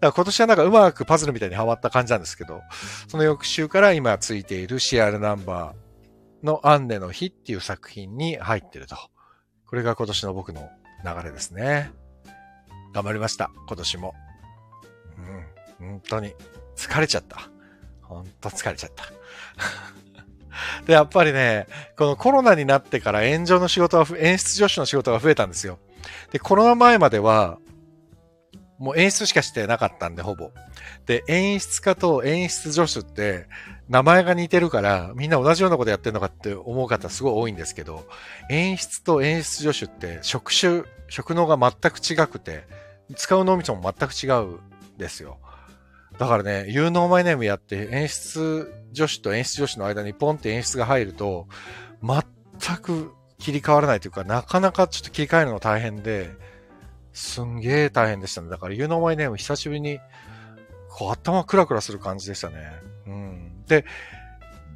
[0.00, 2.60] ら今年はなんかうまくパズルみたいにハマった感じなんですけど、
[3.06, 5.87] その翌週から今ついている CR ナンバー
[6.42, 8.96] のアンネの日っていう作品に入ってると。
[9.66, 10.68] これが今年の僕の
[11.04, 11.92] 流れですね。
[12.92, 13.50] 頑張りました。
[13.66, 14.14] 今年も。
[15.80, 15.90] うん。
[15.90, 16.34] 本当に。
[16.76, 17.50] 疲れちゃった。
[18.02, 19.04] 本当疲れちゃった。
[20.86, 25.78] で、やっぱりね、このコロナになってから炎上の仕事は、演出助手の仕事が増えたんですよ。
[26.30, 27.58] で、コロナ前までは、
[28.78, 30.52] もう演出しかしてなかったんで、ほぼ。
[31.06, 33.48] で、演出家と演出助手って、
[33.88, 38.06] 名前が似てるから、みんな同じようなことやってるのかって思う方すごい多いんですけど、
[38.50, 42.64] 演出と演出助手って職種、職能が全く違くて、
[43.16, 44.60] 使う脳みそも全く違うん
[44.98, 45.38] ですよ。
[46.18, 51.46] だからね、You Know My Name やって演出女子と演出女子の間にポンって演出が入ると、
[52.02, 56.30] 全く切り替わらないというか、なかなかちょっと切り替えるの大変で、
[57.12, 58.48] すんげえ大変でしたね。
[58.48, 59.98] だから You Know My Name 久しぶりに、
[60.90, 62.72] こう頭クラクラする感じでしたね。
[63.06, 63.57] うん。
[63.68, 63.84] で、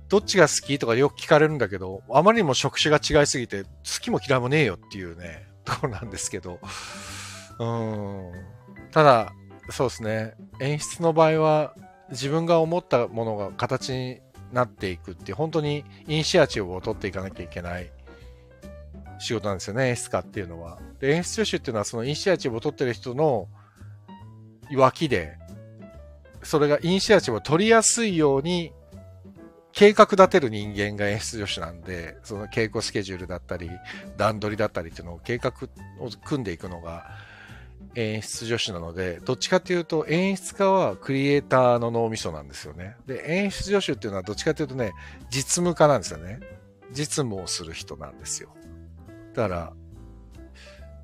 [0.08, 3.68] どっちが好きとかよく聞かれるんだけど、あまりにも職種が違いすぎて、好
[4.00, 6.58] きも嫌いもねえよっていうね、 ところなんですけど、
[7.58, 8.32] うん。
[8.90, 9.32] ただ、
[9.70, 10.34] そうですね。
[10.60, 11.74] 演出の場合は、
[12.10, 14.20] 自分が思ったものが形に
[14.52, 17.90] なっていくっていう、本当にイニシアチブを取っていかなきゃいけない
[19.18, 20.78] 仕事なんですよね、演出家っていうのは。
[21.00, 23.48] で、演出助手っていうのはそのイニシアチブを取ってる人の
[24.76, 25.38] 脇で、
[26.42, 28.72] それがイニシアチブを取りやすいように
[29.72, 33.70] 計画立てる人間が演出助手なんで、その稽古スケジュールだったり、
[34.16, 35.52] 段取りだったりっていうのを計画
[35.98, 37.06] を組んでいくのが、
[37.94, 42.96] 演出助手なので、どっちかっていうと演出家はクリエイターの脳みそなんですよね。
[43.06, 44.92] で、演出助手っていうのはどっちかっていうとね、
[45.30, 46.40] 実務家なんですよね。
[46.90, 48.50] 実務をする人なんですよ。
[49.34, 49.72] だから、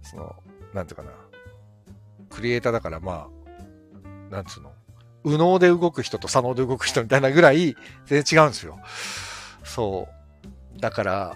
[0.02, 0.36] その、
[0.72, 1.10] なんていうかな。
[2.30, 3.28] クリエイターだからま
[4.30, 4.72] あ、なんつうの。
[5.24, 7.76] 右脳で動く人と左脳で動く人みたいなぐらい
[8.06, 8.78] 全然違うんですよ。
[9.64, 10.08] そ
[10.76, 10.80] う。
[10.80, 11.34] だから、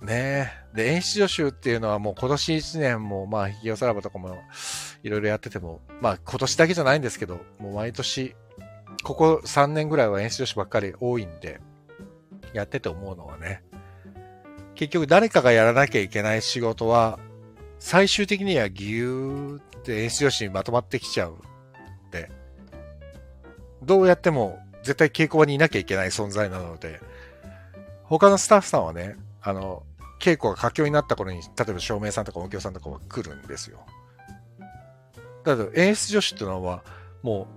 [0.00, 4.36] ねで、演出助手っていうのはもう今年1年も、まあ、ヒゲさらばとかも
[5.02, 8.34] いろいろやってても、まあ今年だけじゃないんですけど、もう毎年、
[9.02, 11.60] ここ3年ぐらいは演出助手ばっかり多いんで、
[12.52, 13.62] やってて思うのはね、
[14.74, 17.18] 結局誰かがやらなきゃいけない仕事は、
[17.78, 21.36] 最終的にはギューって演出助手にまとまってきちゃう、
[23.82, 27.00] どうやっても絶対稽古場にいなきゃいけない存在なので、
[28.04, 29.82] 他のスタッフさんはね、あの、
[30.20, 33.84] 稽古が佳境になった頃に、例えば照明さんとか音響さんとかも来るんですよ。
[35.44, 36.84] だけど演出助手っていうのは、
[37.22, 37.48] も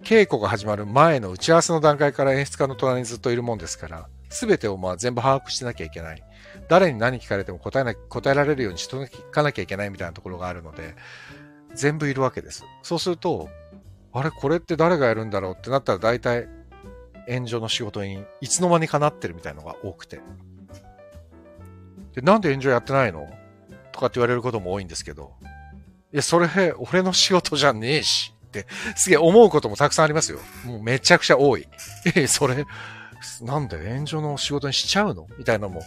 [0.00, 6.22] う、稽古が始まる前の打ち合わせの段階から演出家の隣にずっといるもんですから、すべてをまあ全部把握しなきゃいけない。
[6.68, 10.94] 誰に何聞かれても答えな、答えられるようにしとかなきゃいけないみたいなところがあるので、
[11.74, 12.64] 全部いるわけです。
[12.82, 13.48] そうすると、
[14.12, 16.48] あれ、これって誰がやるんだろうってなったら大体、
[17.28, 20.20] 炎上の仕事にいつの間にかなってるみたいのが多くて。
[22.14, 23.28] で、なんで炎上やってないの？
[23.92, 25.32] とかって言われることも多いんですけど、
[26.12, 30.40] いや、それ、俺の仕事じゃねえし、って、すげえ思うこともたくさんありますよ。
[30.64, 31.68] もうめちゃくちゃ多い。
[32.16, 32.66] え、それ、
[33.42, 35.28] なんで炎上の仕事にしちゃうの？
[35.38, 35.82] みたいなのも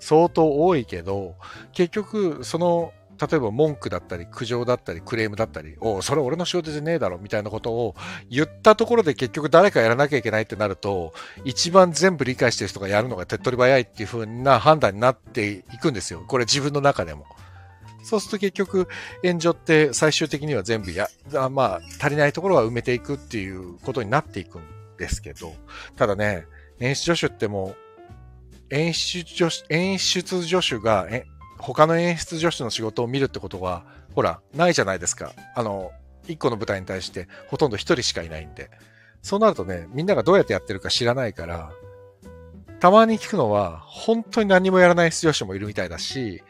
[0.00, 1.36] 相当多いけど、
[1.72, 7.94] 結局、その例えば文句だったり苦情だったりクレームだったり、おそれ俺の仕事じゃねえだろみたいなことを
[8.30, 11.12] 言ったところで結局誰かやらなきゃいけないってなると、
[11.44, 16.24] 一番全部理解してる人がやるのが手っ取り早いっていう風な判断になっていくんですよ。
[16.28, 17.26] これ自分の中でも。
[18.04, 18.88] そうすると結局
[19.22, 21.08] 炎上って最終的には全部や、
[21.50, 24.62] まあ足りないところは埋めていくっていうことになっていくん
[24.96, 25.52] ですけど、
[25.96, 26.46] ただね、
[26.80, 27.74] 演出助手っても
[28.70, 31.08] う演出助手、演出助手が、
[31.58, 35.32] 他の演出助手の仕事を見るってことは、ほら、ないじゃないですか。
[35.54, 35.92] あの、
[36.26, 38.70] 一個の舞台に対してほとんど一人しかいないんで。
[39.22, 41.72] そうなるとね、みんながどうやってやってるか知らないから、
[42.80, 46.42] たまに聞くのは、本当に何もやらない出場者もいるみたいだし、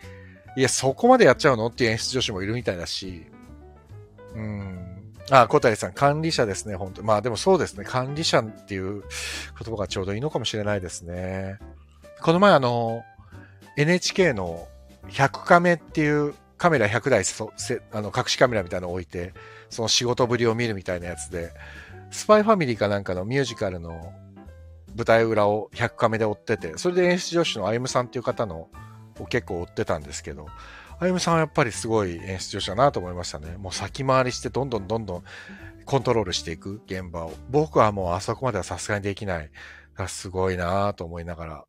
[0.57, 3.27] いや、そこまでやっちゃうのっていう演出女子もいるみたいだし、
[4.35, 5.14] うん。
[5.31, 11.59] あ、小谷さん、管理者ですね、本当まあでもそうですね、管理者っていう言葉がちょうどいいのかもしれないですね。
[12.21, 13.03] この前あの、
[13.77, 14.66] NHK の
[15.09, 19.33] 100カメっていうカメラ100台そせあの隠しカメラみたいなのを置いて、
[19.71, 21.53] その仕事ぶりを見るみたいなやつで、
[22.11, 24.12] スパイファミリーかなんかのミュージカルの
[24.97, 28.68] 舞台裏を100カメで追ってて、それで演出女子のあゆむさんっていう方の
[29.21, 30.47] を結構追ってたんですけど、
[30.99, 33.57] あゆむさんはやっぱりすごい演出女子だなと思いましたね。
[33.57, 35.25] もう先回りしてどんどんどんどん
[35.85, 37.33] コントロールしていく現場を。
[37.51, 39.51] 僕はもうあそこまではさすがにできない。
[40.09, 41.64] すごいなと思いながら、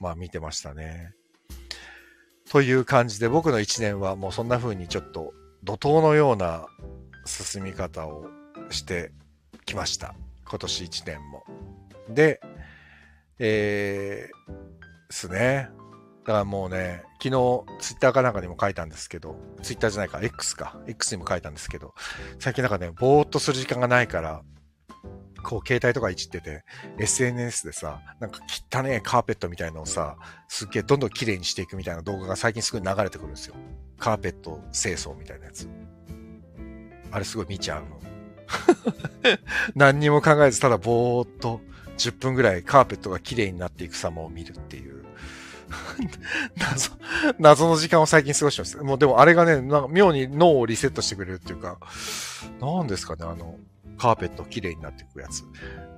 [0.00, 1.14] まあ見てましたね。
[2.52, 5.32] という感じで僕の一年はもうそんな風にちょっと
[5.64, 6.66] 怒涛のような
[7.24, 8.26] 進み方を
[8.68, 9.10] して
[9.64, 10.14] きました。
[10.46, 11.44] 今年一年も。
[12.10, 12.42] で、
[13.38, 14.56] えー、で
[15.08, 15.70] すね。
[16.26, 17.30] だからもうね、昨日
[17.80, 21.94] ツイッターかなんかにも書いたんですけど、ツイッターじゃないか、X か、X にも書いたんですけど、
[22.38, 24.42] 最近なんかね、ぼーっとする時間がないから、
[25.42, 26.64] こう携帯とかいじってて、
[26.98, 28.40] SNS でさ、なんか
[28.72, 30.16] 汚ねえカーペットみたいのをさ、
[30.48, 33.54] すっげえどんどん綺麗にしていくみたいな動画が最近すぐ流れてくるんですよ。
[33.98, 35.68] カーペット清掃みたいなやつ。
[37.10, 38.00] あれすごい見ちゃうの。
[39.74, 41.60] 何にも考えずただぼーっと
[41.98, 45.04] 10分ぐらいカーペットが綺麗になっていく様を見るっていう。
[46.56, 46.90] 謎、
[47.38, 48.76] 謎の時間を最近過ごしてます。
[48.78, 51.78] もうでもあれがね、なんか妙に脳をリセットしてくれるっていうか、
[52.60, 53.56] 何ですかね、あの、
[53.98, 55.44] カーペット綺麗になっていくやつ。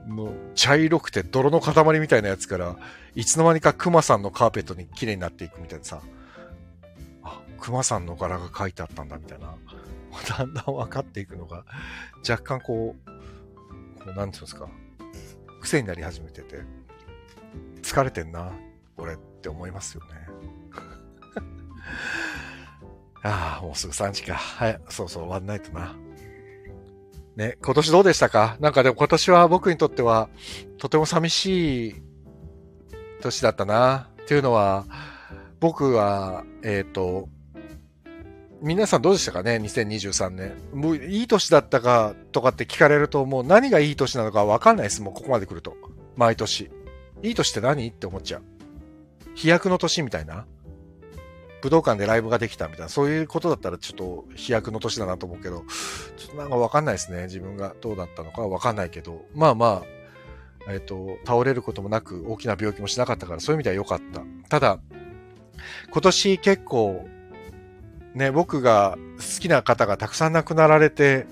[0.07, 2.77] もう、茶色くて泥の塊みたいなやつから、
[3.15, 6.03] いつの間にか熊さんのカーペットに綺麗になっていくみたいなさ、
[7.23, 9.55] あ、熊さんの柄が書いてあったんだみたいな、
[10.37, 11.65] だんだん分かっていくのが、
[12.29, 13.11] 若干こう、
[14.03, 14.69] こうなんていうんですか、
[15.61, 16.63] 癖になり始めてて、
[17.83, 18.53] 疲れてんな、
[18.97, 20.11] 俺って思いますよね。
[23.23, 24.35] ああ、もうすぐ3時か。
[24.35, 25.95] はい、そうそう、終わんないとな。
[27.37, 28.57] ね、今年どうでしたか？
[28.61, 30.29] なんかでも今年は僕にとっては、
[30.79, 31.95] とても寂しい
[33.21, 34.11] 年だったな。
[34.23, 34.87] っていうのは、
[35.61, 37.29] 僕は、えっ、ー、と、
[38.63, 40.55] 皆さんどうでしたかね ?2023 年。
[40.73, 45.03] もういい年だったかとかって聞かれると、もう何がいい年なのかわかんないです。
[45.03, 45.77] もうここまで来ると。
[46.17, 46.71] 毎年。
[47.23, 47.87] いい年って何？
[47.89, 48.43] って思っちゃう。
[49.35, 50.47] 飛躍の年みたいな。
[51.65, 55.65] 武道館でライブができたみたいな、そういうことだったらちょっと飛躍の年だなと思うけど、
[56.19, 57.23] ちょっとなんかわかんないですね。
[57.23, 59.83] 自分がどうだったのかわかんないけど、まあま
[60.69, 64.21] あ、えっ、ー、と、倒れることもなく大きな病気もしなかったから、そういう意味では良かった。
[64.51, 64.79] ただ、
[65.91, 67.09] 今年結構、
[68.15, 71.27] ね、僕が好きな方がたくさん亡くなられて、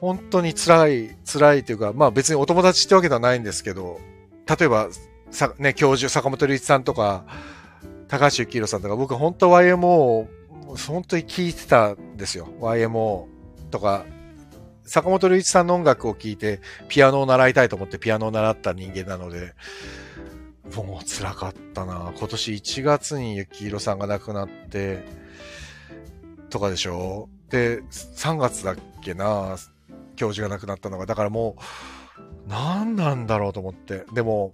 [0.00, 4.00] 本当に辛い、辛いというか、まあ別にお友達ってわけではないんですけど、
[4.48, 4.88] 例えば、
[5.30, 7.26] さ、ね、教授、坂本龍一さんとか、
[8.08, 10.28] 高橋幸宏さんとか、僕本当 YMO、
[10.86, 12.48] 本当に聴いてたんですよ。
[12.60, 13.26] YMO
[13.70, 14.04] とか、
[14.84, 19.54] 坂本龍一さんの音楽を聴いて、ピアノを習いたいと思ってピアノを習った人間なので、
[20.74, 22.12] もう辛かったな。
[22.16, 25.04] 今年1月に幸宏さんが亡くなって、
[26.50, 29.56] とかでしょで、3月だっけな、
[30.14, 31.06] 教授が亡くなったのが。
[31.06, 34.04] だからもう、何なんだろうと思って。
[34.12, 34.52] でも、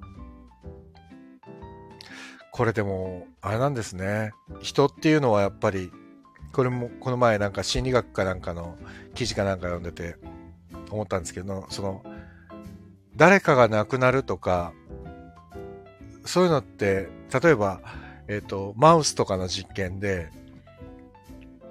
[2.52, 4.32] これでも、あれなんですね。
[4.60, 5.90] 人っていうのはやっぱり、
[6.52, 8.76] これも、この前なんか心理学かなんかの
[9.14, 10.16] 記事かなんか読んでて
[10.90, 12.04] 思ったんですけど、その、
[13.16, 14.74] 誰かが亡くなるとか、
[16.26, 17.08] そういうのって、
[17.42, 17.80] 例えば、
[18.28, 20.28] えっ、ー、と、マウスとかの実験で、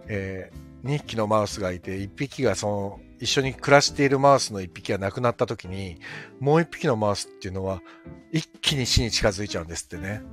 [0.08, 5.98] えー、2匹のマウスがいて、1匹がその、一緒に暮らしているマウスの1匹が亡くなった時に、
[6.40, 7.84] もう1匹のマウスっていうのは、
[8.32, 10.24] 一気に死に近づいちゃうんですってね。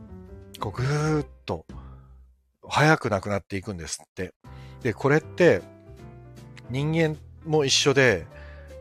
[0.59, 1.65] こうぐーっと、
[2.69, 4.33] 早く亡くなっていくんですって。
[4.83, 5.63] で、これって、
[6.71, 8.27] 人間も一緒で、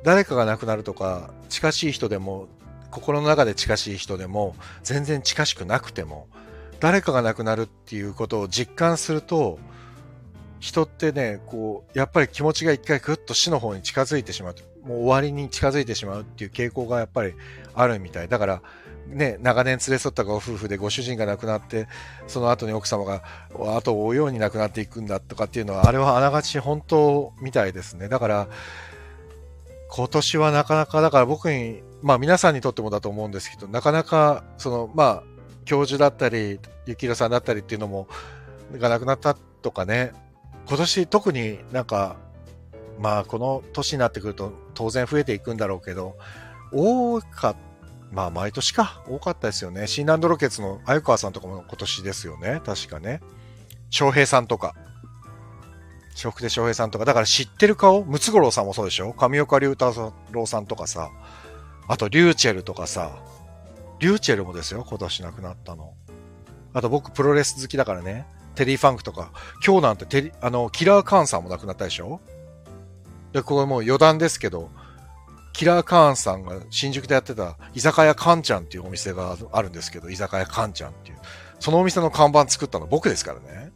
[0.04, 2.48] 誰かが亡くなるとか、近しい人でも
[2.92, 6.28] 心の中で近しい人でも、全然近しくなくても、
[6.80, 9.60] 誰かが亡くなるっていうことを実感すると、
[10.60, 14.56] 人ってね、こう、やっぱり気持ちが一回ぐっと死の方に近づいてしまう。
[14.84, 17.34] もう終わりに近づいてしまうっていう傾向がやっぱり
[17.76, 18.28] あるみたい。
[18.28, 18.62] だから、
[19.10, 21.88] ね、長年連れ添ったご夫婦でご主人が亡くなって、
[22.28, 23.24] その後に奥様が
[23.76, 28.10] 後を追うように亡くなっていくんだとかっていうのは、あれはあながち本当みたいですね。
[28.10, 28.48] だから、
[29.90, 35.24] 今年はなかなか、だから僕にまあ皆さんにとってもだと思うんですけど、なかなか、その、まあ、
[35.66, 38.08] 教授だったり、幸宏さんだったりっていうのも、
[38.74, 40.12] がなくなったとかね、
[40.68, 42.18] 今年特になんか、
[43.00, 46.18] まあこの年になってくると、当然増えていくんだろうけど、
[46.72, 47.67] 多かった、
[48.12, 49.88] まあ毎年か、多かったですよね。
[49.88, 52.62] シーランドロケツの鮎川さんとかも今年ですよね。
[52.66, 53.22] 確かね。
[53.90, 54.74] 翔平さんとか。
[56.16, 58.04] 笑福亭翔平さんとか、だから知ってる顔？
[58.04, 59.14] ムツゴロウさんもそうでしょ？
[59.14, 61.12] 上岡龍太郎さんとかさ、
[61.88, 63.12] あとリューチェルとかさ、
[64.00, 65.94] リューチェルもですよ、今年亡くなったの。
[66.74, 69.32] あと僕プロレス好きだからね、テリー・ファンクとか、
[69.64, 72.20] 今日なんてテリ、あの、キラー・カーンさんも亡くなったでしょ？
[73.32, 74.72] で、これもう余談ですけど、
[75.58, 81.18] キラー・カーンさんが新宿でやってた居酒屋カンちゃんっていうお店があるんですけど、居酒屋カンちゃんっていう。
[81.60, 83.72] そのお店の看板作ったの僕ですからね。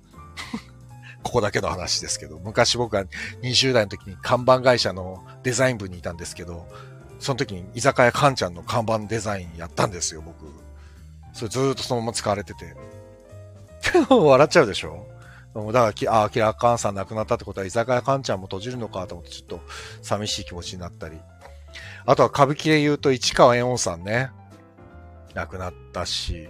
[1.23, 3.05] ここだけの話ですけど、昔僕が
[3.41, 6.67] 20代の時に看板会社のデザイン部にいたんですけど、
[7.19, 10.45] その時に居酒屋カンちゃんの看板デザインやったんですよ、僕。
[11.34, 12.75] それずーっとそのまま使われてて。
[14.07, 15.07] 笑っちゃうでしょ？
[15.55, 19.61] だから、ああ、キラーカンさん亡くなったってことは居酒屋カンちゃんも閉じるのかと思ってちょっと
[20.03, 21.19] 寂しい気持ちになったり。
[22.05, 24.32] あとは歌舞伎で言うと市川猿翁さんね。
[25.34, 26.49] 亡くなったし。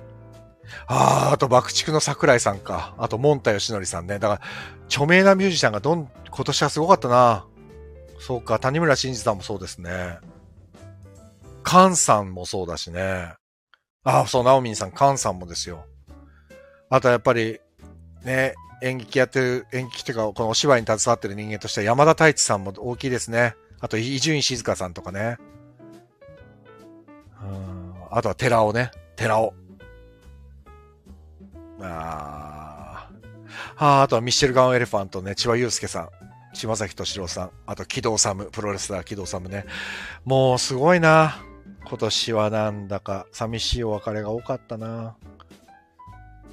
[0.87, 2.95] ああ、あと爆竹の桜井さんか。
[2.97, 4.19] あと、モンタヨシノリさんね。
[4.19, 4.41] だから、
[4.85, 7.45] 著名なミュージシャンがどん、今年はすごかったな。
[8.19, 10.19] そうか、谷村新司さんもそうですね。
[11.63, 13.33] カンさんもそうだしね。
[14.03, 15.85] ああ、そう、ナオミンさん、カンさんもですよ。
[16.89, 17.59] あとはやっぱり、
[18.23, 23.55] ね、演劇やってる、演劇っていうか、このお芝居に携わってる人間としては山田太一さんも大きいですね。
[23.81, 25.37] あと、伊集院静香さんとかね。
[27.41, 27.93] うん。
[28.11, 28.91] あとは寺尾ね。
[29.15, 29.53] 寺尾。
[31.83, 33.09] あ
[33.77, 36.09] あ、あとはミッシェルガン・エレファントね、千葉祐介さん、
[36.53, 39.65] 島崎敏郎さん、あと木戸治、プロレスラー木戸治ね。
[40.25, 41.43] もうすごいな。
[41.83, 45.15] 今年はなんだか寂しいお別れが多かったな。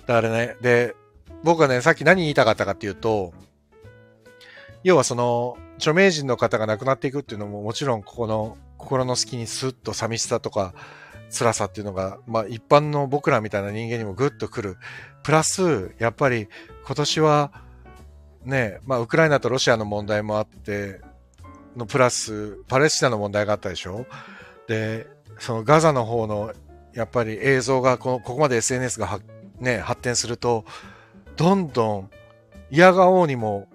[0.07, 0.97] だからね、で、
[1.45, 3.33] 僕はね、さっき何言いたかったかっていうと、
[4.83, 10.75] 要はその、著名人の方が亡くなっていくっていうのももちろんここの心の隙にスッと寂しさとか
[11.31, 14.77] 辛さっていうのが、まあ一般の僕らみたいな人間にもグッとくる。
[15.23, 16.49] プラス、やっぱり
[16.87, 17.53] 今年は
[18.45, 21.01] ね、まあウクライナとロシアの問題もあって、
[21.77, 24.07] のプラス、パレスチナの問題があったでしょ？
[24.69, 25.07] で、
[25.39, 26.53] そのガザの方の
[26.95, 29.21] やっぱり映像がこのここまで SNS が
[29.61, 30.65] ね、発展すると、
[31.37, 32.11] どんどん
[32.71, 33.69] 嫌がおうにも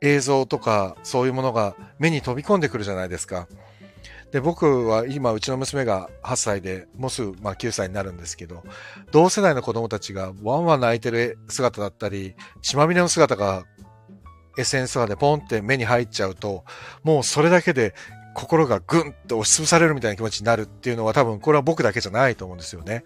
[0.00, 3.48] 映像とかそういうものが目に飛び込んでくるじゃないですか。
[4.32, 8.62] で、僕は今、うちの娘が8歳で、もうすぐ、まあ、9歳になるんですけど、
[9.10, 13.64] 同世代の子供たちがワンワン泣いてる姿だったり、血まみれの姿が
[14.56, 16.64] SNS とかでポンって目に入っちゃうと、
[17.02, 17.94] もうそれだけで
[18.34, 23.02] 心がグンって押しつぶされるみたいな気持ちになるっていうのは多分これは僕だけじゃないと思うんですよね。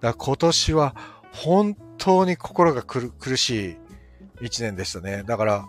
[0.00, 0.94] だから今年は
[1.32, 3.76] 本当に心が苦しい
[4.40, 5.24] 一年でしたね。
[5.24, 5.68] だから、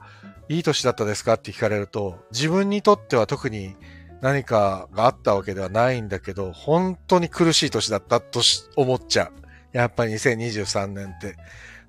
[0.52, 1.36] いい年だったですか？
[1.36, 3.78] って聞かれると、自分にとっては特に
[4.22, 8.42] 何かがあったわけではないんだけど、本当に苦しい年だったと
[8.76, 9.32] 思っちゃう。
[9.72, 11.38] やっぱり2023年って。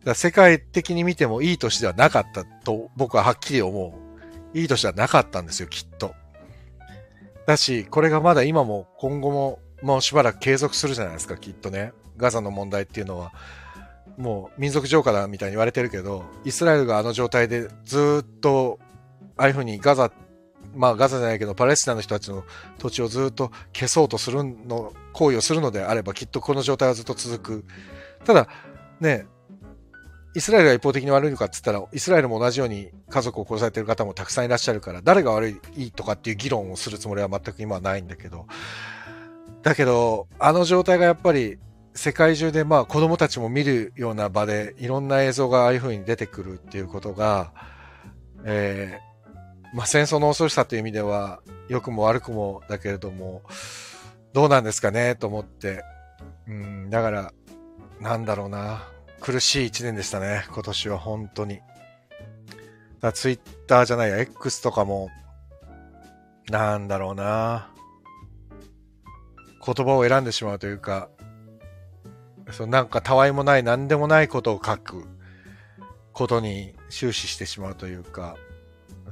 [0.05, 3.99] だ世界的に見てもいい年ではなかったと僕ははっきり思
[4.55, 4.59] う。
[4.59, 6.15] いい年ではなかったんですよ、きっと。
[7.47, 11.93] だし、これがまだ今も今後ももうしばらく継続するじゃないですか、きっとね。
[12.17, 13.33] ガザの問題っていうのは、
[14.17, 18.79] もう民族浄化だみたいに言われてるけど、イスラエルがあの状態でずっと、
[19.37, 20.13] ああいうふうにガザ
[20.75, 22.45] まあガザじゃないけどパレスチナの人たちの
[22.79, 27.65] 土地をずっと消そうとするの、行為をするのであればきっとこの状態はずっと続く。
[28.25, 28.49] ただ、
[29.01, 29.27] ね、
[30.35, 38.47] イスラエルが一方的に悪いのかって言ったら、イスラエルも同じように家族を殺されてる方もたくさんいらっしゃるから、誰が悪いとかっていう議論をするつもりは全く今はないんだけど、
[39.63, 41.59] だけど、あの状態がやっぱり
[41.95, 47.53] 世界中でまあ子供たちも見るような場でいろんな映像がああいう風に出てくるっていうことが、
[48.45, 53.43] えー、まあ、戦争の恐ろしさという意味では、良くも悪くもだけれども、
[54.33, 55.83] どうなんですかねと思って。
[56.47, 57.33] うん、だから、
[58.01, 58.89] なんだろうな。
[59.21, 60.45] 苦しい一年でしたね。
[60.53, 61.61] 今年は本当に。
[63.01, 65.09] だツイッターじゃないや、X とかも、
[66.51, 67.71] なんだろうな。
[69.65, 71.09] 言葉を選んでしまうというか、
[72.51, 75.07] そなんかたわいもない何でもないことを書く
[76.13, 78.37] ことに終始してしまうというか、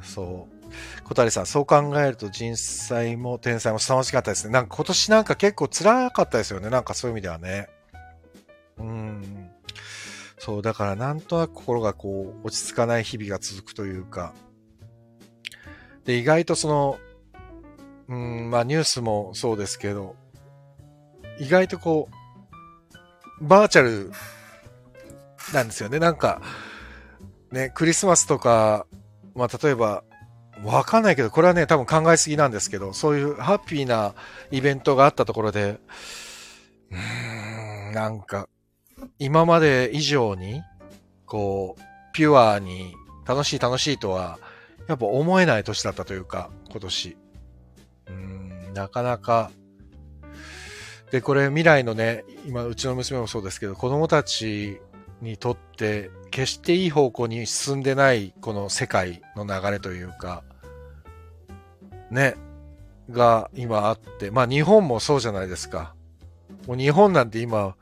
[0.03, 0.61] そう。
[1.05, 4.53] 小谷さん、そう考えると人災も天才も凄まじかったですね。
[4.53, 6.70] なんか今年なんか結構辛かったですよね。
[6.70, 7.68] なんかそういう意味ではね。
[8.78, 9.51] うん。
[10.39, 14.33] そう、だからなんとなく心がこう、落ち着かない日々が続くというか。
[16.05, 16.99] で、意外とその、
[18.09, 20.16] うん、まあニュースもそうですけど、
[21.39, 22.14] 意外とこう、
[23.41, 24.12] バーチャル
[25.53, 25.99] なんですよね。
[25.99, 26.43] なんか、
[27.51, 28.86] ね、クリスマスとか
[29.34, 30.05] まあ、例えば、
[30.64, 34.14] わかんないけど、これはね、多分考えすぎなんですけど、そういうハッピーな
[34.51, 35.78] イベントがあったところで、
[36.91, 38.49] うーん、なんか、
[39.18, 40.62] 今まで以上に、
[41.24, 41.82] こう、
[42.12, 42.95] ピュアに
[43.26, 44.38] 楽しい楽しいとは、
[44.88, 47.16] やっぱ思えない年だったというか、今年。
[48.09, 49.51] うん、なかなか。
[51.11, 54.81] で、これ未来のね、今、うちの娘もそうですけど、子供たち
[55.21, 60.45] にとって、決していい方向に進んでないこの世界の流れというか、
[62.11, 62.37] ね、
[63.11, 65.95] が今あって、まあ日本もそうじゃないですか。
[66.67, 67.75] もう日本なんて今、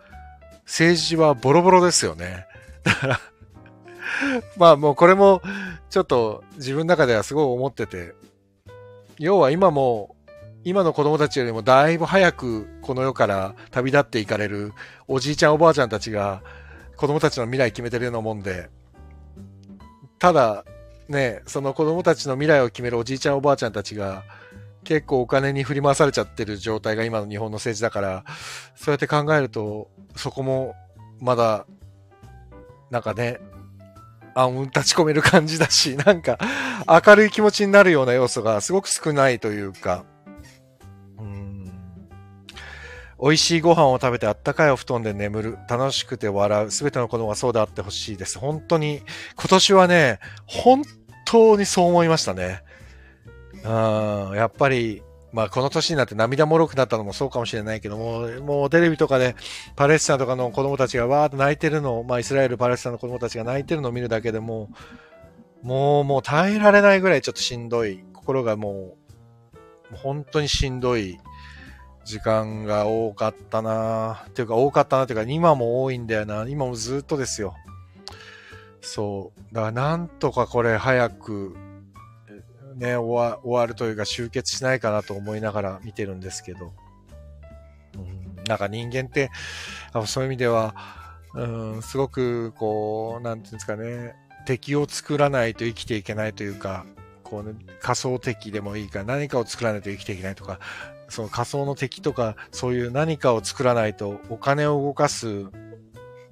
[0.64, 2.47] 政治はボロボロですよね。
[2.85, 3.20] だから
[4.57, 5.43] まあもうこれも
[5.91, 8.14] ちょっと自分の中ではすごい思ってて、
[9.18, 10.14] 要は今も、
[10.64, 14.72] 今の子供たちよりもだいぶ早くこの世から旅立っていかれる
[15.06, 16.42] おじいちゃんおばあちゃんたちが
[16.96, 18.68] 子供たちの未来決めてるようなもんで、
[20.18, 20.64] ただ、
[21.09, 24.24] ね、その子供たちの未来を決めるおじいちゃんおばあちゃんたちが、
[24.82, 28.24] 結構お金に振り回されちゃってる状態が今の日本の政治だから、
[28.74, 30.74] そうやって考えると、そこも
[31.20, 31.66] まだ、
[32.90, 33.38] なんかね、
[34.34, 36.38] 暗雲立ち込める感じだし、なんか
[36.86, 40.04] 明るい気持ちになるような要素がすごく少ないというか、
[43.21, 45.59] 美味しいご飯を食べてあったかいお布団で眠る。
[45.69, 46.71] 楽しくて笑う。
[46.71, 48.39] すべての子供がそうであってほしいです。
[48.39, 49.03] 本当に、
[49.37, 50.83] 今年はね、本
[51.25, 52.62] 当にそう思いましたね。
[53.64, 55.03] うん、やっぱり、
[55.33, 59.35] まあこの年になって涙もろくなったのもそうかもしれないけども、もうテレビとかで
[59.77, 64.71] パレスチナとかの子供たちがわーっと泣いてるの、まあイスラエル、パレスチナの子供たちが泣いてるのを見るだけでも、
[65.62, 68.05] もう、もう耐えられないぐらいちょっとしんどい。
[68.14, 68.97] 心がも
[69.93, 71.19] う、本当にしんどい
[72.09, 76.46] 時間が多かったなっていうか多かったなっていうか今も多いんだよな。
[76.48, 77.54] 今もずっとですよ。
[78.80, 79.54] そう。
[79.54, 81.54] だからなんとかこれ早く
[82.76, 86.72] ね、終わ終わるというか集結しないかなと思いながら見てるんですけど。
[87.94, 89.30] うん、なんか人間って、
[90.06, 90.74] そういう意味では、
[91.34, 91.44] う
[91.78, 94.14] ん、すごくこう、なんていうんですかね、
[94.46, 96.86] 敵を作らないと生きていけないというか、
[97.22, 100.61] こうね、仮想敵でもいいから何かを作らないと生きていけないとか、
[101.09, 105.46] その仮想の敵とか、そういう何かを作らないとお金を動かす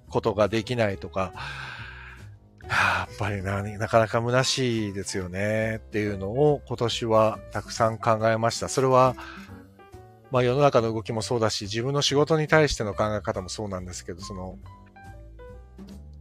[0.08, 1.32] ことができないとか、
[2.68, 8.68] やっぱりな、なかなか虚しいですよねっていうのを今年はたくさん考えました。
[8.68, 9.14] それは、
[10.30, 14.58] まあ世の中の動きもそうだし、自分の仕事に対しての考え方もそうなんですけど、その、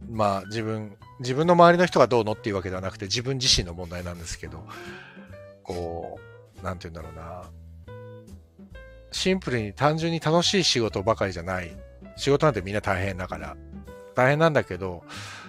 [0.08, 4.64] まあ自分、自分の周りの人がどうのっていうわけではなくて自分自身の問題なんですけど、
[5.64, 6.20] こ
[6.60, 7.50] う、なんて言うんだろうな。
[9.16, 11.74] シンプルに単純に楽しい仕事ばかりじゃない。
[12.16, 13.56] 仕事なんてみんな大変だから。
[14.14, 15.04] 大変なんだけど、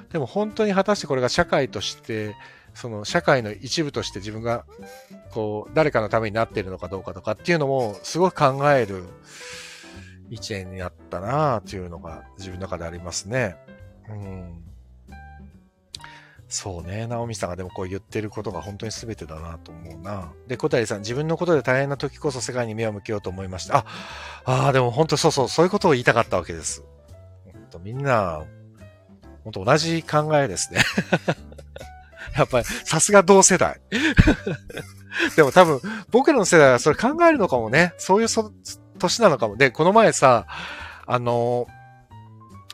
[0.09, 2.35] でも本当に果たしてこれが社会として、
[2.73, 4.65] その社会の一部として自分が、
[5.31, 9.03] こう、誰かのためになっているのかどうかとかっていうのも、すごく考える
[10.29, 13.57] 一年になったなっていうのが自分の中でありますね。
[14.09, 14.66] うん。
[16.49, 17.07] そうね。
[17.07, 20.31] ナオミさんがでもこう言ってることが本当に全てだなと思うな。
[20.47, 23.79] で、小谷さん、自分のことで大変な時こそ世界に目を向けようと思いました。
[23.79, 23.85] あ、
[24.45, 26.83] ああ、でも本当そうそう、そういうことを言いたかったわけです。
[27.43, 28.43] 本当みんな、
[29.43, 30.79] 本当同じ考えですね。
[32.37, 33.81] やっぱり、さすが同世代。
[35.35, 35.81] でも多分、
[36.11, 37.93] 僕らの世代はそれ考えるのかもね。
[37.97, 38.53] そういうそ
[38.99, 39.57] 年なのかも。
[39.57, 40.45] で、この前さ、
[41.05, 41.67] あの、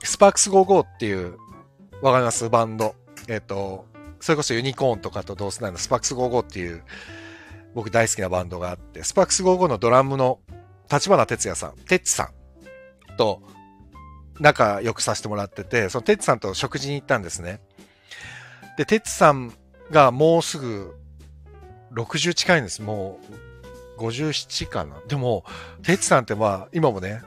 [0.04, 1.38] スパークス55っていう、
[2.02, 2.50] わかります？
[2.50, 2.96] バンド。
[3.28, 3.86] えっ、ー、と、
[4.20, 6.84] それこそユニコーンとかと同世代のスパークス55っていう、
[7.74, 10.40] 僕大好きなバンドがあって、スパークス55のドラムの
[10.92, 13.42] 立花哲也さん、テッチさんと
[14.40, 17.62] 仲良くさせてもらってて、そのテッチさんと食事に行ったんですね。
[18.78, 19.54] で、テッチさん
[19.92, 20.96] がもうすぐ
[21.94, 22.82] 60近いんです。
[22.82, 23.20] も
[23.98, 25.00] う57かな。
[25.08, 25.46] でも、
[25.84, 27.22] テッチさんってまあ、今もね、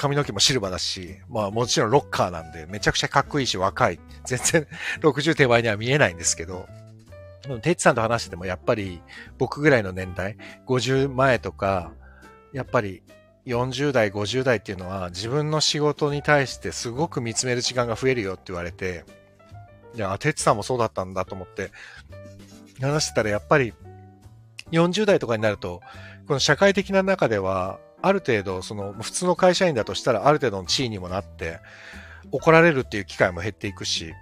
[0.00, 4.00] 髪の毛もシルバーだし、まあもちろんロッカーなんで、めちゃくちゃかっこいいし若い。
[4.24, 4.66] 全然
[5.02, 6.66] 60手前には見えないんですけど、
[7.60, 9.02] テッチさんと話しててもやっぱり
[9.36, 11.92] 僕ぐらいの年代、50前とか、
[12.54, 13.02] やっぱり
[13.46, 19.04] 40代、50代っていうのは自分の仕事に対してすごく見つめる時間が増えるよって言われて、
[19.94, 21.72] いや、テッチさんもそうだったんだと思って
[22.80, 23.74] 話してたらやっぱり
[24.72, 25.82] 40代とかになると、
[26.26, 31.58] この社会的な中ではある程度、その、普通の会社員だとしたら、ある程度の地位にもなって、
[32.32, 34.12] 怒られるっていう機会も減っていくし、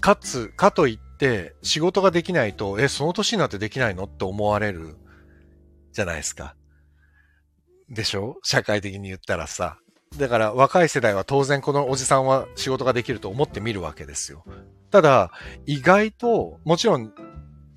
[0.00, 4.96] かつ、かといって、仕事ができないと、え、その年になってできないのって思われる
[5.92, 6.54] じゃないですか。
[7.88, 8.36] でしょ？
[8.42, 9.78] 社会的に言ったらさ。
[10.16, 14.44] だから若い世代は当然このおじさんは仕事ができると思ってみるわけですよ。
[14.90, 15.30] ただ、
[15.66, 17.12] 意外と、もちろん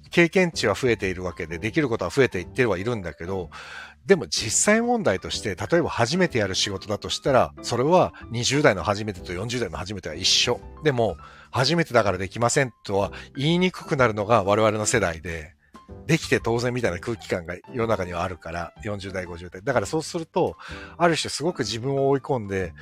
[0.09, 3.49] 経験値は増えているわけで、できることは増えていってはいるんだけど、
[4.05, 10.59] でも実際問題として、例えば初めてやる仕事だとしたら、それは20代の初めてと40代の初めては一緒。
[10.83, 11.17] でも、
[11.51, 15.53] 初めてだからできませんとは言いにくくなるのが我々の世代で、
[16.07, 19.61] できて当然みたいな空気感が世の中にはあるから、40代、50代。
[19.63, 20.57] だからそうすると、
[20.97, 22.73] ある種すごく自分を追い込んで、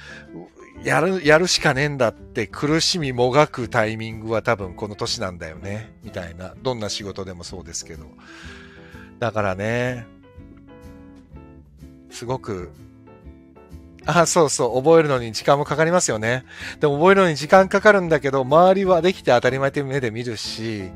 [0.83, 5.93] やる、やるしかねえんだって苦しみもがくタイミングは多分この年なんだよね。
[6.03, 6.53] みたいな。
[6.61, 8.05] どんな仕事でもそうですけど。
[9.19, 10.05] だからね、
[12.11, 12.71] すごく、
[14.05, 16.45] あ、あそうそう、覚えるのに時間もかかりますよね。
[16.79, 20.91] でも覚えるのに時間かかるんだけど、周りはできて当たり前って目で見るし、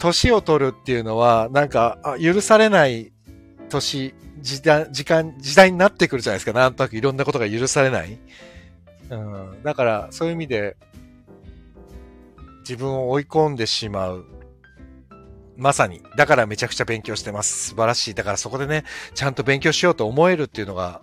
[0.00, 3.12] 年を取るっていうのは、なんか、許されない
[3.68, 6.58] 年、時代、時間、時代になってくるじゃないですか。
[6.58, 8.18] なんとなくいろんなことが許されない。
[9.10, 9.62] うん。
[9.62, 10.76] だから、そういう意味で、
[12.60, 14.24] 自分を追い込んでしまう。
[15.56, 16.02] まさに。
[16.16, 17.68] だからめちゃくちゃ勉強してます。
[17.70, 18.14] 素晴らしい。
[18.14, 18.84] だからそこでね、
[19.14, 21.02] ちゃんと勉強しようと思えるっていうのが、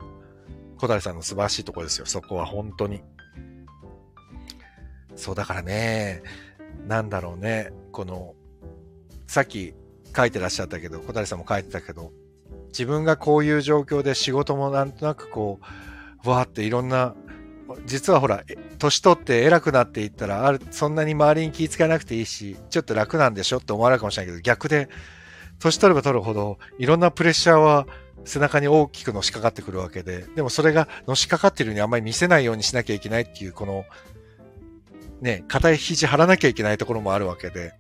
[0.80, 2.08] 小谷さんの素晴らしいところですよ。
[2.08, 3.04] そこは本当に。
[5.16, 6.24] そう、だからね、
[6.88, 8.34] なんだろうね、この、
[9.28, 9.74] さっき
[10.16, 12.12] 書いてらっしゃったけど、小谷さんも書いてたけど、
[12.70, 15.60] 自分がこういう状況で仕事もなんとなくこ
[16.26, 17.16] う、わーっていろんな、
[17.86, 18.44] 実はほら、
[18.80, 24.90] 年取って偉くなっていったら、ある、そんなに周りに気ぃつかなくていいし、ちょっと楽なんでしょって思われるかもしれないけど、逆で、
[25.60, 27.88] 年取れば取るほど、いろんなプレッシャーは
[28.26, 33.86] 背中に大きくのしかかってくるわけで、でもそれがのしかかってるようにあんまり見せないようにしなきゃいけないっていう、この、
[35.22, 37.74] ね、硬い肘張らなきゃいけないところもあるわけで、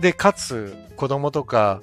[0.00, 1.82] で、かつ、子供とか、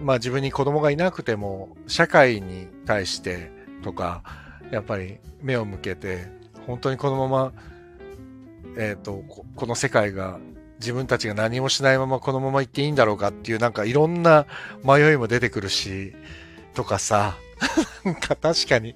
[0.00, 3.50] まあ自分に子供がいなくても、社会に対して
[3.82, 4.22] とか、
[4.70, 6.28] やっぱり目を向けて、
[6.66, 7.52] 本当にこのまま、
[8.76, 9.22] えっ、ー、と
[9.56, 10.38] こ、の世界が
[10.78, 14.46] 自分たちが何もしないままこのまま行っていいんだろうかっていうなんかいろんな
[14.84, 16.14] 迷いも出てくるし、
[16.74, 17.36] とかさ、
[18.04, 18.94] なんか確かに、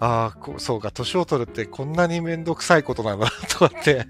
[0.00, 4.06] ああ、そうか、年を取るってこんなにめんどくさいことなんだとかって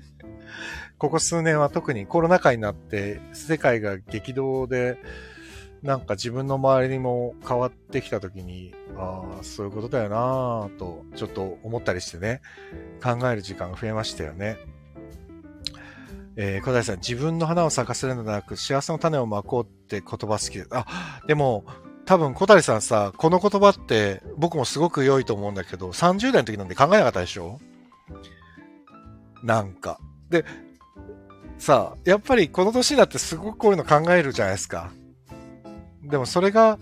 [0.99, 4.99] ここ数年は特にコロナ禍になって世界が激動で、
[5.83, 12.41] なんか自分の周りにも変わってきた時に、ああ、そういうことだよなぁと、ちょっと思ったりしてね、
[13.03, 14.57] 考える時間が増えましたよね。
[16.37, 21.65] えー、小平さん、自分の花を咲かせるのではなく、幸せの種をまこうって言葉好きであ、でも、
[22.07, 27.61] 多分小谷さんさ、この言葉って僕もすごく良いと思うんだけど、30代の時なんで考えなかったでしょ？
[29.43, 29.99] なんか。
[30.31, 30.45] で、
[31.65, 34.93] さあ、やっぱりこの年になってすごくこういうの考えるじゃないですか。
[36.03, 36.79] でもそれが、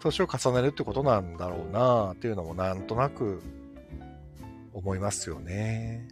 [0.00, 3.40] 年を重ねるってことなんだろうなっていうのもなんとなく
[4.72, 6.08] 思いますよね。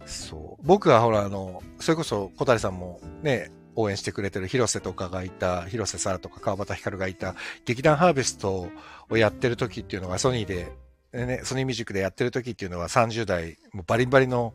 [0.00, 0.66] うん、そう。
[0.66, 7.34] 僕はほら、あの、それこそ小谷さんもね、応援してくれてる広瀬とかがいた、広瀬沙羅とか川端光がいた、
[7.64, 8.68] 劇団ハーベスト
[9.08, 10.70] をやってる時っていうのがソニーで、
[11.14, 14.52] ね、ソニーミュージックでやってる時っていうのは30代、もうバリバリの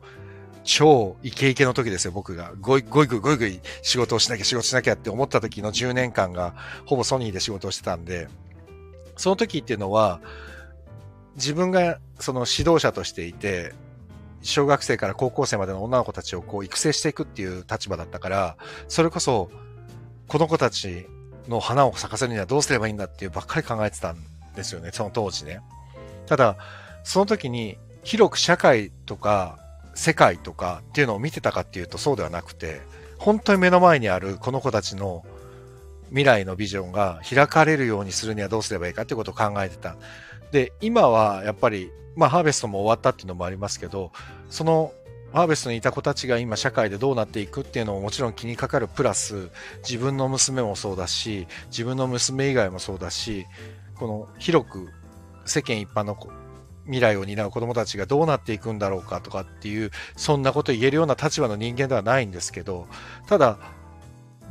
[0.64, 2.52] 超イケイケの時ですよ、僕が。
[2.60, 6.54] ごい、ごいごいごいごい仕事をしなきゃ仕事しなきゃって思った時の10年間が、
[6.86, 8.28] ほぼソニーで仕事をしてたんで、
[9.16, 10.20] その時っていうのは、
[11.36, 13.74] 自分がその指導者としていて、
[14.42, 18.56] 小学生から高校生までの女の子たちをこう育成していくっていう立場だったから、
[18.88, 19.50] それこそ、
[20.28, 21.06] この子たち
[21.48, 24.18] の花を咲かせるにはどうすればいいんだっていうばっかり考えてたん
[24.54, 25.60] ですよね、その当時ね。
[26.26, 26.56] ただ、
[27.02, 29.58] その時に広く社会とか
[29.94, 32.80] 世界とかっていうのを見てたかっていうとそうではなくて、
[33.18, 35.24] 本当に目の前にあるこの子たちの
[36.08, 39.96] 未来のビジョンが開かれるようにするにはどうすればいいかってことを考えてた。
[40.52, 44.12] で、今はやっぱり、まあハーベストも終わったっていうのもありますけど、
[44.50, 44.92] その
[45.32, 53.46] ハーベストにいた子たちが今社会でどうなっていくっていうのももちろん気にかかるプラス、自分の娘もそうだし、自分の娘以外もそうだし、
[53.96, 54.88] この広く
[55.44, 56.14] 世間一般の
[56.84, 62.86] 未来を担う子供たちがどうなっていくんだろうかとかっていう、そんなこと言えるような立場の人間ではないんですけど、
[63.26, 63.58] ただ、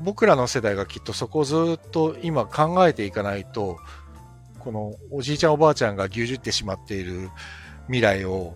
[0.01, 3.77] 僕らの世代がきっとそこをずっと今考えていかないと、
[4.59, 7.29] このおじいちゃんおばあちゃんが牛耳ってしまっている
[7.87, 8.55] 未来を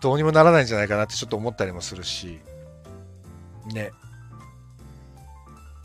[0.00, 2.40] どうにもならないんじゃないかなってちょっと思ったりもするし、
[3.74, 3.90] ね。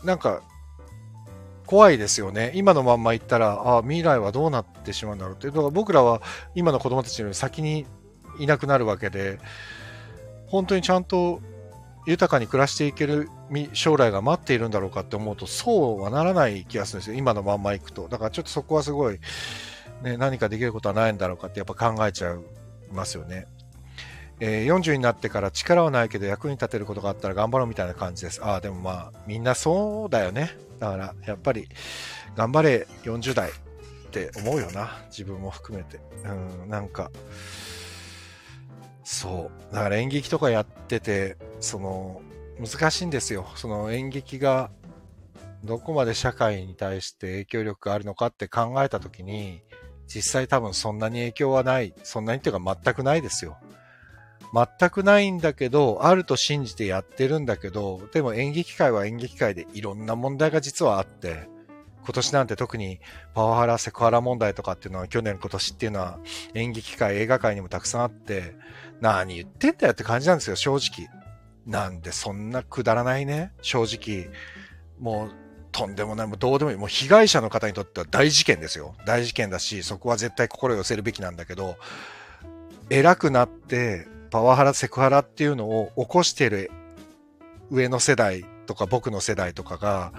[0.04, 0.42] なんか、
[1.66, 2.52] 怖いですよね。
[2.54, 5.46] 今のまんま行ったら、あ、未来はどうなってしまうんだろうって。
[5.48, 6.20] だから僕らは
[6.54, 7.86] 今の子供たちより先に
[8.38, 9.38] いなくなるわけで、
[10.46, 11.40] 本当にちゃんと
[12.06, 13.30] 豊かに暮らしていける
[13.72, 17.16] 将来が待っているんだろうかって思うと、そうはならない気がするんですよ。
[17.16, 18.08] 今のまんま行くと。
[18.08, 19.18] だからちょっとそこはすごい、
[20.02, 22.38] ね、何かできることはないんだろうかってやっぱ考えちゃい
[22.92, 23.46] ますよね。
[24.40, 28.44] えー、40になってから力はないけど役に立てることがあったら頑張ろうみたいな感じです。
[28.44, 30.56] ああ、でもまあ、みんなそうだよね。
[30.80, 31.68] だから、やっぱり、
[32.36, 33.52] 頑張れ40代っ
[34.10, 34.90] て思うよな。
[35.08, 36.00] 自分も含めて。
[36.24, 37.10] うん、なんか、
[39.04, 39.74] そう。
[39.74, 42.20] だから演劇とかやってて、その、
[42.58, 43.46] 難しいんですよ。
[43.56, 44.70] その演劇が
[45.64, 49.62] どこまで社会に対して影響力があるのかって考えたときに、
[50.06, 51.94] 実際多分そんなに影響はない。
[52.02, 53.56] そんなにっていうか全くないですよ。
[54.54, 61.48] 全くないんだけど、あると信じてやってるんだけど、でも演劇界は演劇界でいろんな問題が実はあって、
[62.04, 63.00] 今年なんて特に
[63.34, 66.20] パワハラ、セクハラ問題とかっていうのは去年今年っていうのは
[66.54, 68.54] 演劇界、映画界にもたくさんあって、
[69.00, 71.08] 何言ってんだよって感じなんですよ、正直。
[71.66, 74.30] なんでそんなくだらないね、正直。
[75.00, 75.30] もう
[75.72, 76.76] とんでもない、もうどうでもいい。
[76.76, 78.94] もう被害者の方にとっては大事件ですよ。
[79.04, 81.76] 大事件だし、そこは絶対心寄せるべきなんだけど、
[82.90, 86.72] 偉くなってパワハラ、セクハラっていうのを起こしてる
[87.70, 90.12] 上の世代とか僕の世代とかが、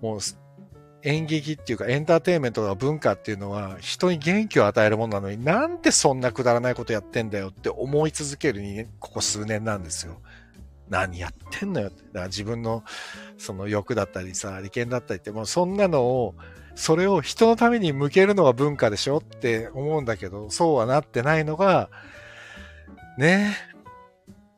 [0.00, 0.18] もう
[1.04, 10.20] 演劇っていうかエンターテインメントとか文化っていうのは人に元気を与えるものなのになんでそんなくだらないことやってんだよって思い続けるにここ数年なんですよ。
[10.88, 12.02] 何やってんのよって。
[12.02, 12.82] だから自分の
[13.38, 16.34] その欲だったりさ、利権だったりってもうそんなのを
[16.74, 21.88] それを人のために向けるのが文化でしょって思うんだけど、そうはなってないのが
[23.22, 23.56] ね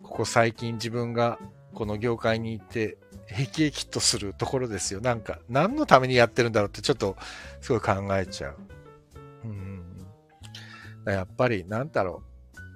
[0.03, 1.39] ここ最近自分が
[1.75, 2.97] この業界に行って
[3.27, 5.01] へきへきとするところですよ。
[5.01, 7.17] なんか、何のためにやってるんだろうってちょっと
[7.61, 8.57] すごい考えちゃう。
[9.45, 9.83] うん。
[11.07, 12.23] やっぱり、なんだろ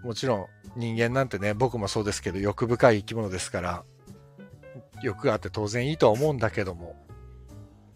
[0.03, 0.07] う。
[0.07, 3.85] もちろん人間なんてね、僕もそうですけど欲深い生き物ですから、
[5.03, 6.97] 欲があって当然いいとは思うんだけども、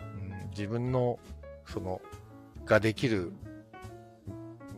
[0.01, 1.19] うん、自分の、
[1.67, 2.01] その、
[2.65, 3.33] ができる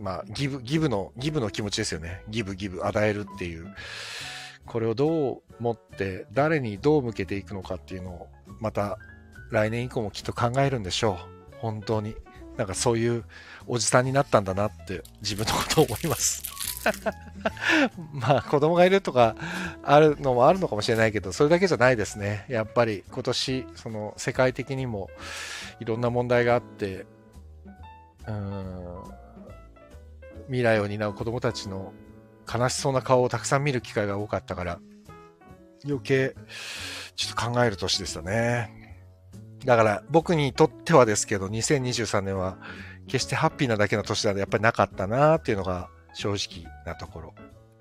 [0.05, 2.23] まあ、ギブ、ギブの、ギブの気持ちですよね。
[2.29, 3.75] ギブ、ギブ、与えるっていう。
[4.67, 8.29] これをどう持って、誰にどう向けていくのかっていうのを、
[8.61, 8.99] また
[9.51, 11.19] 来年以降もきっと考えるんでしょ
[11.53, 11.55] う。
[11.57, 12.15] 本当に。
[12.59, 13.25] なんかそういう
[13.67, 16.43] おじさんになったんだなって自分のことを思います。
[18.13, 19.35] まあ子供がいるとか
[19.83, 22.45] あるのもあるのかもしれないけど、それだけじゃないですね。
[22.49, 25.09] やっぱり今年、その世界的にも
[25.81, 27.07] いろんな問題があって、
[28.29, 29.03] うん、
[30.47, 31.93] 未来を担う子供たちの
[32.53, 34.81] 悲しそうな顔をたくさん見る機会が多かったから、
[35.85, 36.35] 余計、
[37.17, 38.85] ちょっと考える年でしたね。
[39.65, 42.59] だから僕にとってはですけど、2023年は
[43.07, 47.35] 決してハッピーなだけの年なんでやっぱりなかったなーっていうのが正直なところ。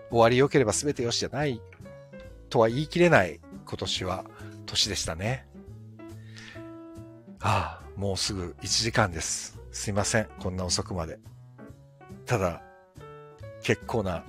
[0.10, 1.62] 終わり良ければ全て良しじゃない
[2.50, 4.26] とは言い切れない今年は
[4.66, 5.48] 年でしたね。
[7.42, 9.60] ああ、もうすぐ1時間です。
[9.72, 10.28] すいません。
[10.40, 11.20] こんな遅くまで。
[12.26, 12.62] ただ、
[13.62, 14.24] 結構な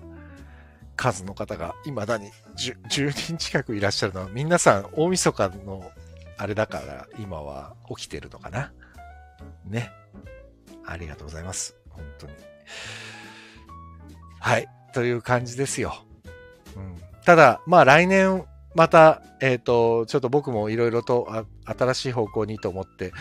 [0.96, 5.90] 数の方が未だに 10, 10人近くいらっしゃるのは、皆さん大晦日の
[6.36, 8.72] あれだから今は起きてるのかな？
[9.64, 9.90] ね。
[10.86, 11.76] ありがとうございます。
[11.90, 12.32] 本当に。
[14.40, 14.66] はい。
[14.92, 15.94] という感じですよ。
[16.76, 23.12] うん、ただ、まあ来年また、えっ、ー、と、ちょっと僕もいろいろと新しい方向にと思って、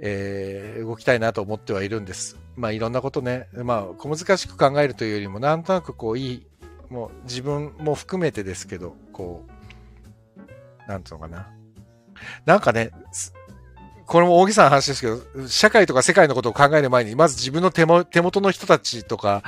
[0.00, 2.36] えー、動きたいなと思ってはいるんです。
[2.56, 6.46] まあいろんなことね、まあ小難しく考えるというよりも、なんとなくこういい、
[6.90, 9.44] もう自分も含めてですけど、こ
[10.86, 11.48] う、なんつうのかな。
[12.46, 12.90] なんかね、
[14.08, 19.42] これも大げさな話ですけど、社会とか世界のことを考える前に、まず自分の手も手元の人たちとか、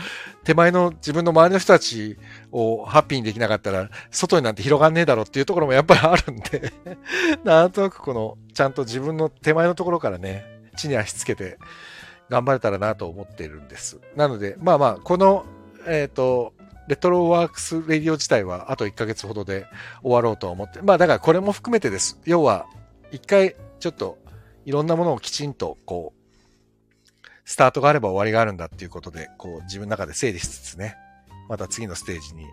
[0.44, 2.18] 手前の自分の周りの人たち
[2.52, 6.74] をハッピーにできなかったら、外になんて広がんねえだろうっていうところもやっぱりあるんで
[7.42, 10.44] なんとなくこの、ちゃんと自分の手前のところからね、
[10.76, 11.58] 地に足つけて
[12.28, 14.00] 頑張れたらなと思っているんです。
[14.16, 15.44] なので、まあまあ、この、
[15.86, 16.52] えっ、ー、と、
[16.88, 19.66] レトロワークスレディオ自体はあと1ヶ月ほどで
[20.02, 22.18] 終わろうと思って、まあだからこれも含めてです。
[22.24, 22.66] 要は、
[23.12, 24.18] 一回ちょっと
[24.64, 30.96] いろんなものをきちんと、こう、スタートがあれば終わりがあるんだっていうことで、こう、自分の中で整理しつつね、
[31.48, 32.46] また次のステージに、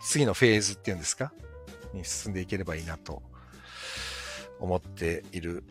[0.00, 1.32] 次のフェーズっていうんですか？
[1.92, 3.22] に進んでいければいいなと
[4.60, 5.64] 思っている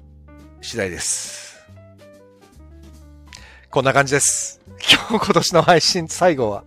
[0.62, 1.58] 次第です。
[3.70, 4.62] こんな感じです。
[5.10, 6.64] 今日今年の配信最後は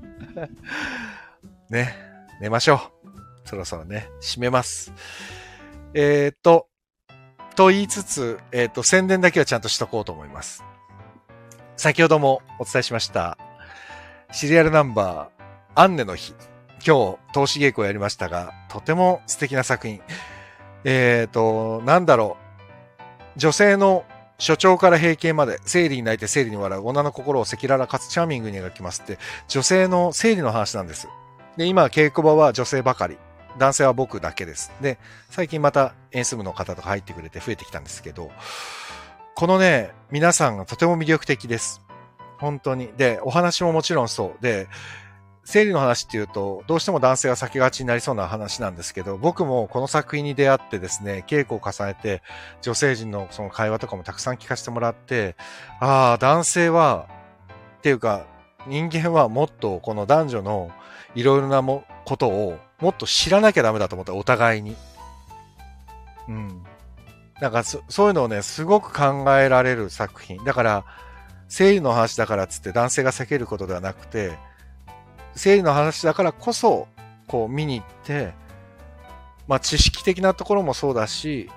[1.71, 1.97] ね、
[2.41, 3.49] 寝ましょう。
[3.49, 4.93] そろそろね、閉めます。
[5.95, 6.69] えー、っと、
[7.57, 10.63] と言いつつ、えっ、と、宣伝だけはちゃんとしとこうと思います。
[11.77, 13.39] 先ほどもお伝えしました、
[14.31, 16.35] シリアルナンバー、アンネの日。
[16.87, 20.01] 今日、投資稽古をやりましたが、とても素敵な作品。
[20.85, 22.37] えっ、ー、と、なんだろ
[23.37, 23.39] う。
[23.39, 24.05] 女性の
[24.39, 29.19] 所長から閉経まで、生理に泣いて生理に笑う、女の心を赤裸々かつチャーミングに描きますって、
[29.49, 31.09] 女性の生理の話なんです。
[31.57, 33.19] で、今、稽古場は女性ばかり。
[33.59, 34.73] 男性は僕だけです。
[34.81, 38.31] で、最近また演出部の方とか入ってくれて増えてきたんですけど、
[39.35, 41.83] このね、皆さんがとても魅力的です。
[42.39, 42.91] 本当に。
[42.97, 44.43] で、お話ももちろんそう。
[44.43, 44.69] で、
[45.45, 52.23] 生理の話っていうと、どうしても男性は避けがちになりそうな話なんですけど、僕もこの作品に出会ってですね、稽古を重ねて、
[52.61, 55.37] 女性陣のその会話とかもたくさん聞かせてもらって、
[55.81, 57.07] ああ、男性は、
[57.79, 58.27] っていうか、
[58.67, 60.71] 人間はもっとこの男女の
[61.15, 64.77] いろいろなもことをもっと知らなきゃダメだと思った、お互いに。
[66.29, 66.63] うん。
[67.41, 70.45] なんかそそういうのをね、すごく考えられる作品。
[70.45, 70.85] だから、
[71.49, 74.39] 生理の話だからっつって男性が避けることではなくて、
[75.35, 76.89] 生理の話だからこそ、
[77.27, 78.33] こう見に行って、
[79.47, 81.51] まあ知識的なところもそうだし、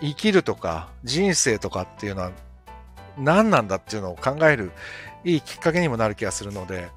[0.00, 2.32] 生きるとか人生とかっていうのは
[3.18, 4.70] 何なんだっていうのを考える
[5.24, 6.88] いいきっかけにもなる気がするので、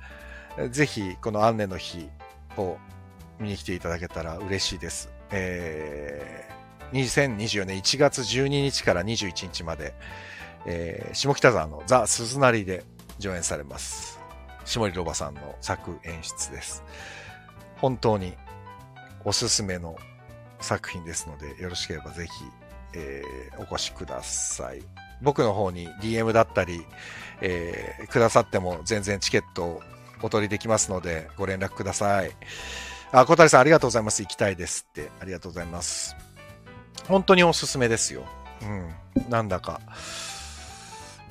[0.70, 2.10] ぜひこのアンネの日
[2.58, 2.78] を
[3.40, 5.12] 見に来ていただけたら嬉しいです。
[5.32, 9.94] えー、2024年1月12日から21日まで、
[10.66, 12.84] えー下北沢のザ・鈴なりで
[13.18, 14.21] 上演されます。
[14.72, 16.84] 下りロバさんの作演出です。
[17.78, 18.34] 本当に
[19.26, 19.98] おすすめの
[20.62, 22.32] 作品ですので、よろしければぜひ、
[22.94, 24.82] えーお越しください。
[25.22, 26.86] 僕の方に DM だったり、
[27.42, 29.82] えーくださっても全然チケットを
[30.22, 32.32] お取りできますので、ご連絡ください。
[33.12, 34.22] あ、小谷さんありがとうございます。
[34.22, 35.10] 行きたいですって。
[35.20, 36.16] ありがとうございます。
[37.08, 38.24] 本当におすすめですよ。
[38.62, 39.30] うん。
[39.30, 39.82] なんだか、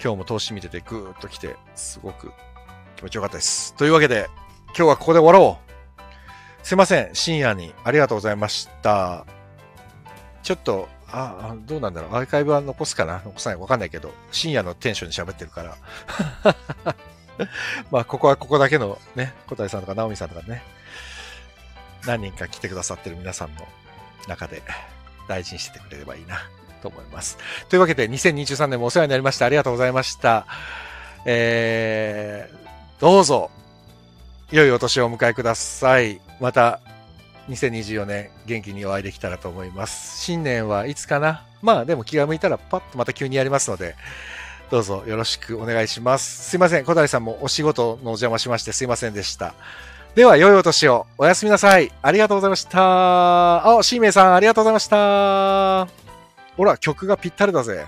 [0.02, 2.32] 今日も投資見ててぐーっと来て、すごく
[3.00, 3.72] 気持ちよかったです。
[3.76, 4.28] というわけで、
[4.66, 6.66] 今日はここで終わろう。
[6.66, 7.14] すいません。
[7.14, 9.24] 深夜にありがとうございました。
[10.42, 12.14] ちょっと、あ、どうなんだろう。
[12.14, 15.76] アーカイブは残すかな残さないかわかんないけど、深夜のテンションに喋ってるから。
[17.90, 20.62] まあ、ここはここだけのね、小谷さんとか直美さんとかね、
[22.04, 23.66] 何人か来てくださってる皆さんの
[24.28, 24.62] 中で
[25.26, 26.38] 大事にしててくれればいいな
[26.82, 27.38] と思います。
[27.70, 29.46] というわけで、2023年もお世話になりました。
[29.46, 30.46] ありがとうございました。
[31.24, 32.59] えー、
[33.00, 33.50] どうぞ、
[34.50, 36.20] 良いお年をお迎えください。
[36.38, 36.80] また、
[37.48, 40.20] 2024年元気にお会いできたらと思います。
[40.20, 41.46] 新年はいつかな？
[41.62, 43.96] まあでも気が向いたらパッとまた急にやりますので、
[44.70, 46.50] どうぞよろしくお願いします。
[46.50, 46.84] すいません。
[46.84, 49.54] 小谷さんもお仕事のお邪魔しましてすいませんでした。
[50.14, 51.06] では、良いお年を。
[51.16, 51.90] おやすみなさい。
[52.02, 53.78] ありがとうございました。
[53.78, 55.88] あ、シーメイさん、ありがとうございました。
[56.56, 57.86] ほら、曲がぴったりだぜ。